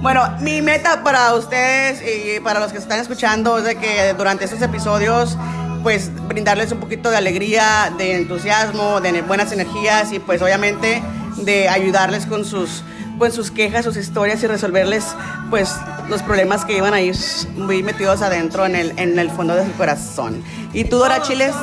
Bueno, 0.00 0.22
mi 0.40 0.62
meta 0.62 1.02
para 1.04 1.34
ustedes 1.34 2.02
y 2.02 2.40
para 2.40 2.60
los 2.60 2.72
que 2.72 2.78
se 2.78 2.84
están 2.84 3.00
escuchando 3.00 3.58
es 3.58 3.64
de 3.64 3.76
que 3.76 4.14
durante 4.14 4.44
estos 4.44 4.62
episodios 4.62 5.36
pues 5.82 6.10
brindarles 6.26 6.72
un 6.72 6.80
poquito 6.80 7.10
de 7.10 7.16
alegría, 7.16 7.92
de 7.96 8.16
entusiasmo, 8.16 9.00
de 9.00 9.22
buenas 9.22 9.52
energías 9.52 10.12
y 10.12 10.18
pues 10.18 10.42
obviamente 10.42 11.02
de 11.36 11.68
ayudarles 11.68 12.26
con 12.26 12.44
sus 12.44 12.82
con 13.18 13.32
sus 13.32 13.50
quejas, 13.50 13.84
sus 13.84 13.96
historias 13.96 14.42
y 14.42 14.46
resolverles 14.46 15.14
pues 15.50 15.74
los 16.08 16.22
problemas 16.22 16.64
que 16.64 16.76
iban 16.76 16.94
a 16.94 17.00
ir 17.00 17.16
muy 17.56 17.82
metidos 17.82 18.22
adentro 18.22 18.66
en 18.66 18.76
el, 18.76 18.98
en 18.98 19.18
el 19.18 19.30
fondo 19.30 19.54
de 19.54 19.64
su 19.64 19.72
corazón. 19.72 20.42
¿Y 20.72 20.84
tú, 20.84 20.98
Dora 20.98 21.22
Chiles? 21.22 21.54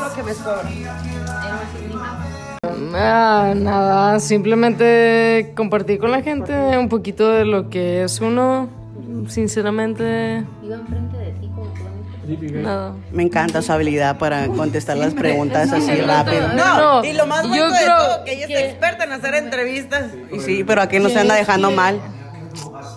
Ah, 2.95 3.53
nada, 3.55 4.19
simplemente 4.19 5.53
compartir 5.55 5.99
con 5.99 6.11
la 6.11 6.21
gente 6.21 6.77
un 6.77 6.89
poquito 6.89 7.29
de 7.29 7.45
lo 7.45 7.69
que 7.69 8.03
es 8.03 8.21
uno. 8.21 8.69
Sinceramente, 9.27 10.43
Iba 10.63 10.75
enfrente 10.75 11.17
de 11.17 11.31
ti 11.31 11.42
Me 13.11 13.23
encanta 13.23 13.61
su 13.61 13.71
habilidad 13.71 14.17
para 14.17 14.47
contestar 14.47 14.97
las 14.97 15.13
preguntas 15.13 15.71
así 15.71 15.95
rápido. 16.01 16.49
No, 16.49 17.01
No, 17.01 17.05
y 17.05 17.13
lo 17.13 17.25
más 17.25 17.47
bonito 17.47 17.69
de 17.71 17.85
todo, 17.85 18.23
que 18.23 18.33
ella 18.33 18.47
que- 18.47 18.53
es 18.53 18.69
experta 18.71 19.03
en 19.03 19.11
hacer 19.11 19.35
entrevistas. 19.35 20.05
Y 20.31 20.39
sí, 20.39 20.63
pero 20.63 20.81
aquí 20.81 20.99
no 20.99 21.09
se 21.09 21.19
anda 21.19 21.35
dejando 21.35 21.71
mal. 21.71 21.99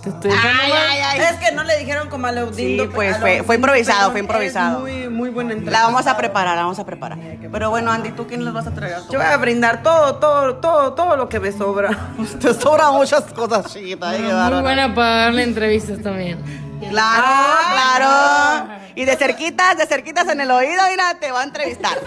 Te 0.02 0.10
estoy 0.10 0.30
dejando 0.30 0.74
mal. 0.74 1.18
Es 1.18 1.36
que 1.48 1.52
no 1.54 1.64
le 1.64 1.78
dijeron 1.78 2.08
como 2.08 2.26
a 2.26 2.32
Leodindo. 2.32 2.84
Sí, 2.84 2.90
pues, 2.94 3.16
fue- 3.18 3.42
fue 3.42 3.54
improvisado, 3.56 4.10
fue 4.10 4.20
improvisado. 4.20 4.80
muy, 4.80 5.08
muy 5.08 5.30
buena 5.30 5.52
entrevista. 5.52 5.78
La 5.80 5.86
vamos 5.86 6.06
a 6.06 6.16
preparar, 6.16 6.56
la 6.56 6.62
vamos 6.62 6.78
a 6.78 6.84
preparar. 6.86 7.18
Pero 7.50 7.70
bueno, 7.70 7.90
Andy, 7.90 8.10
¿tú 8.12 8.26
quién 8.26 8.44
les 8.44 8.52
vas 8.52 8.66
a 8.66 8.74
traer? 8.74 8.96
Yo 9.10 9.18
voy 9.18 9.26
a 9.26 9.36
brindar 9.38 9.82
todo, 9.82 10.16
todo, 10.16 10.56
todo, 10.56 10.92
todo 10.92 11.16
lo 11.16 11.28
que 11.28 11.40
me 11.40 11.50
sobra. 11.52 11.90
Te 12.40 12.52
sobran 12.54 12.94
muchas 12.94 13.22
cosas, 13.32 13.72
chiquita. 13.72 14.10
ay, 14.10 14.18
qué 14.18 14.32
Muy 14.32 14.60
buena 14.62 14.94
para 14.94 15.16
darle 15.16 15.42
entrevistas 15.42 16.00
también. 16.02 16.38
Claro, 16.80 17.26
claro. 17.72 18.68
Y 18.94 19.04
de 19.04 19.16
cerquitas, 19.16 19.76
de 19.76 19.86
cerquitas 19.86 20.28
en 20.28 20.40
el 20.40 20.50
oído, 20.50 20.82
mira, 20.90 21.14
te 21.20 21.30
va 21.32 21.40
a 21.40 21.44
entrevistar. 21.44 21.98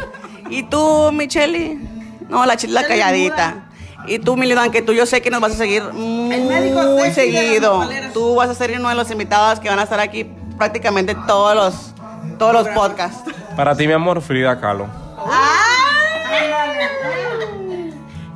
¿Y 0.50 0.64
tú, 0.64 1.12
Micheli? 1.12 1.80
No, 2.28 2.46
la 2.46 2.58
chila 2.58 2.86
calladita. 2.86 3.70
Y 4.08 4.20
tú, 4.20 4.38
Milidan, 4.38 4.72
que 4.72 4.82
tú 4.82 4.94
yo 4.94 5.06
sé 5.06 5.22
que 5.22 5.30
nos 5.30 5.42
vas 5.42 5.52
a 5.52 5.56
seguir 5.56 5.84
muy 5.94 6.38
médico 6.42 6.82
seguido. 7.14 7.88
Tú 8.14 8.36
vas 8.36 8.50
a 8.50 8.56
ser 8.56 8.72
uno 8.80 8.90
de 8.90 8.96
los 8.96 9.12
invitados 9.12 9.60
que 9.60 9.70
van 9.70 9.80
a 9.80 9.84
estar 9.84 10.00
aquí 10.00 10.26
prácticamente 10.58 11.16
todos 11.28 11.56
los, 11.56 11.94
todos 12.38 12.54
los 12.54 12.68
podcasts. 12.70 13.22
Para 13.56 13.76
ti, 13.76 13.88
mi 13.88 13.94
amor, 13.94 14.22
Frida 14.22 14.60
Kahlo. 14.60 14.88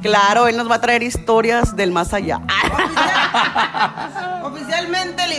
Claro, 0.02 0.48
él 0.50 0.58
nos 0.58 0.70
va 0.70 0.76
a 0.76 0.82
traer 0.82 1.02
historias 1.02 1.76
del 1.76 1.92
más 1.92 2.14
allá. 2.14 2.42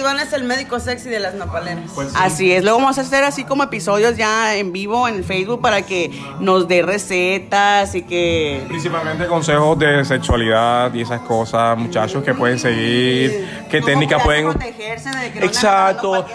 Iván 0.04 0.20
es 0.20 0.34
el 0.34 0.44
médico 0.44 0.78
sexy 0.80 1.08
de 1.08 1.18
las 1.18 1.32
nopaleras. 1.32 1.90
Así 2.14 2.52
es, 2.52 2.62
luego 2.62 2.78
vamos 2.78 2.98
a 2.98 3.00
hacer 3.00 3.24
así 3.24 3.44
como 3.44 3.62
episodios 3.62 4.18
ya 4.18 4.54
en 4.54 4.70
vivo 4.70 5.08
en 5.08 5.24
Facebook 5.24 5.62
para 5.62 5.80
que 5.80 6.10
nos 6.40 6.68
dé 6.68 6.82
recetas 6.82 7.94
y 7.94 8.02
que... 8.02 8.62
Principalmente 8.68 9.26
consejos 9.26 9.78
de 9.78 10.04
sexualidad 10.04 10.92
y 10.92 11.00
esas 11.00 11.22
cosas, 11.22 11.78
muchachos 11.78 12.22
que 12.22 12.34
pueden 12.34 12.58
seguir, 12.58 13.48
qué 13.70 13.80
técnicas 13.80 14.22
pueden... 14.22 14.48
Exacto, 15.36 16.26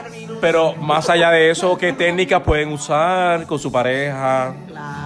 pero 0.41 0.73
más 0.75 1.07
allá 1.07 1.29
de 1.29 1.51
eso, 1.51 1.77
qué 1.77 1.93
técnicas 1.93 2.41
pueden 2.41 2.73
usar 2.73 3.45
con 3.45 3.59
su 3.59 3.71
pareja, 3.71 4.51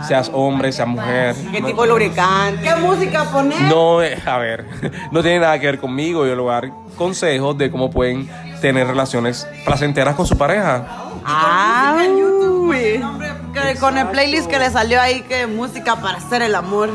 seas 0.07 0.31
hombre, 0.33 0.71
seas 0.71 0.87
mujer. 0.87 1.35
¿Qué 1.51 1.61
tipo 1.61 1.81
de 1.81 1.89
lubricante? 1.89 2.63
¿Qué 2.63 2.75
música 2.77 3.25
poner? 3.25 3.61
No, 3.63 4.01
eh, 4.01 4.17
a 4.25 4.37
ver, 4.37 4.65
no 5.11 5.21
tiene 5.21 5.39
nada 5.39 5.59
que 5.59 5.65
ver 5.65 5.79
conmigo. 5.79 6.25
Yo 6.25 6.33
le 6.33 6.41
voy 6.41 6.51
a 6.51 6.53
dar 6.53 6.71
consejos 6.95 7.57
de 7.57 7.69
cómo 7.69 7.89
pueden 7.89 8.29
tener 8.63 8.87
relaciones 8.87 9.45
placenteras 9.65 10.15
con 10.15 10.25
su 10.25 10.37
pareja. 10.37 10.85
Ah, 11.25 11.97
uy. 12.07 13.03
que 13.51 13.75
con 13.77 13.97
el 13.97 14.07
playlist 14.07 14.49
que 14.49 14.57
le 14.57 14.69
salió 14.69 15.01
ahí, 15.01 15.21
que 15.23 15.47
música 15.47 15.97
para 15.97 16.19
hacer 16.19 16.41
el 16.43 16.55
amor. 16.55 16.89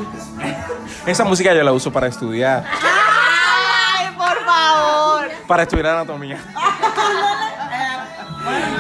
Esa 1.05 1.25
música 1.25 1.53
yo 1.53 1.63
la 1.63 1.73
uso 1.73 1.93
para 1.93 2.07
estudiar, 2.07 2.65
¡Ay, 2.65 4.07
por 4.17 4.45
favor! 4.47 5.29
para 5.47 5.65
estudiar 5.65 5.89
anatomía. 5.89 6.39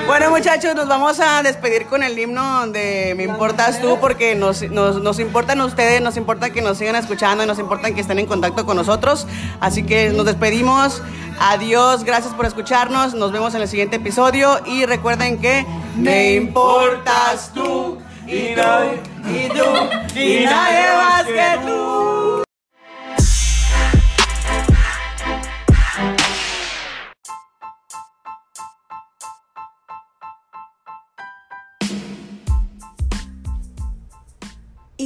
Bueno, 0.06 0.30
muchachos, 0.30 0.74
nos 0.74 0.88
vamos 0.88 1.20
a 1.20 1.42
despedir 1.42 1.86
con 1.86 2.02
el 2.02 2.18
himno 2.18 2.66
de 2.68 3.14
Me 3.16 3.24
Importas 3.24 3.80
Tú, 3.80 3.98
porque 4.00 4.34
nos, 4.34 4.62
nos, 4.62 5.02
nos 5.02 5.18
importan 5.18 5.60
ustedes, 5.60 6.00
nos 6.00 6.16
importa 6.16 6.50
que 6.50 6.62
nos 6.62 6.78
sigan 6.78 6.96
escuchando 6.96 7.44
y 7.44 7.46
nos 7.46 7.58
importa 7.58 7.90
que 7.90 8.00
estén 8.00 8.18
en 8.18 8.26
contacto 8.26 8.64
con 8.64 8.76
nosotros. 8.76 9.26
Así 9.60 9.82
que 9.82 10.08
nos 10.10 10.24
despedimos. 10.24 11.02
Adiós, 11.40 12.04
gracias 12.04 12.34
por 12.34 12.46
escucharnos. 12.46 13.14
Nos 13.14 13.32
vemos 13.32 13.54
en 13.54 13.62
el 13.62 13.68
siguiente 13.68 13.96
episodio. 13.96 14.60
Y 14.66 14.86
recuerden 14.86 15.38
que 15.38 15.66
Me 15.96 16.34
importas 16.34 17.52
tú 17.54 17.98
y 18.26 18.54
nadie, 18.54 19.00
y 19.24 19.48
tú, 19.48 20.18
y 20.18 20.44
nadie 20.44 20.86
más 20.96 21.24
que 21.24 21.66
tú. 21.66 22.07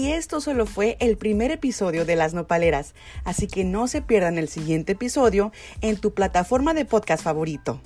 Y 0.03 0.11
esto 0.11 0.41
solo 0.41 0.67
fue 0.67 0.97
el 0.99 1.17
primer 1.17 1.53
episodio 1.53 2.05
de 2.05 2.17
Las 2.17 2.35
Nopaleras, 2.35 2.97
así 3.23 3.47
que 3.47 3.63
no 3.63 3.87
se 3.87 4.03
pierdan 4.03 4.37
el 4.37 4.49
siguiente 4.49 4.95
episodio 4.95 5.53
en 5.81 5.97
tu 5.97 6.13
plataforma 6.13 6.75
de 6.75 6.85
podcast 6.85 7.23
favorito. 7.23 7.81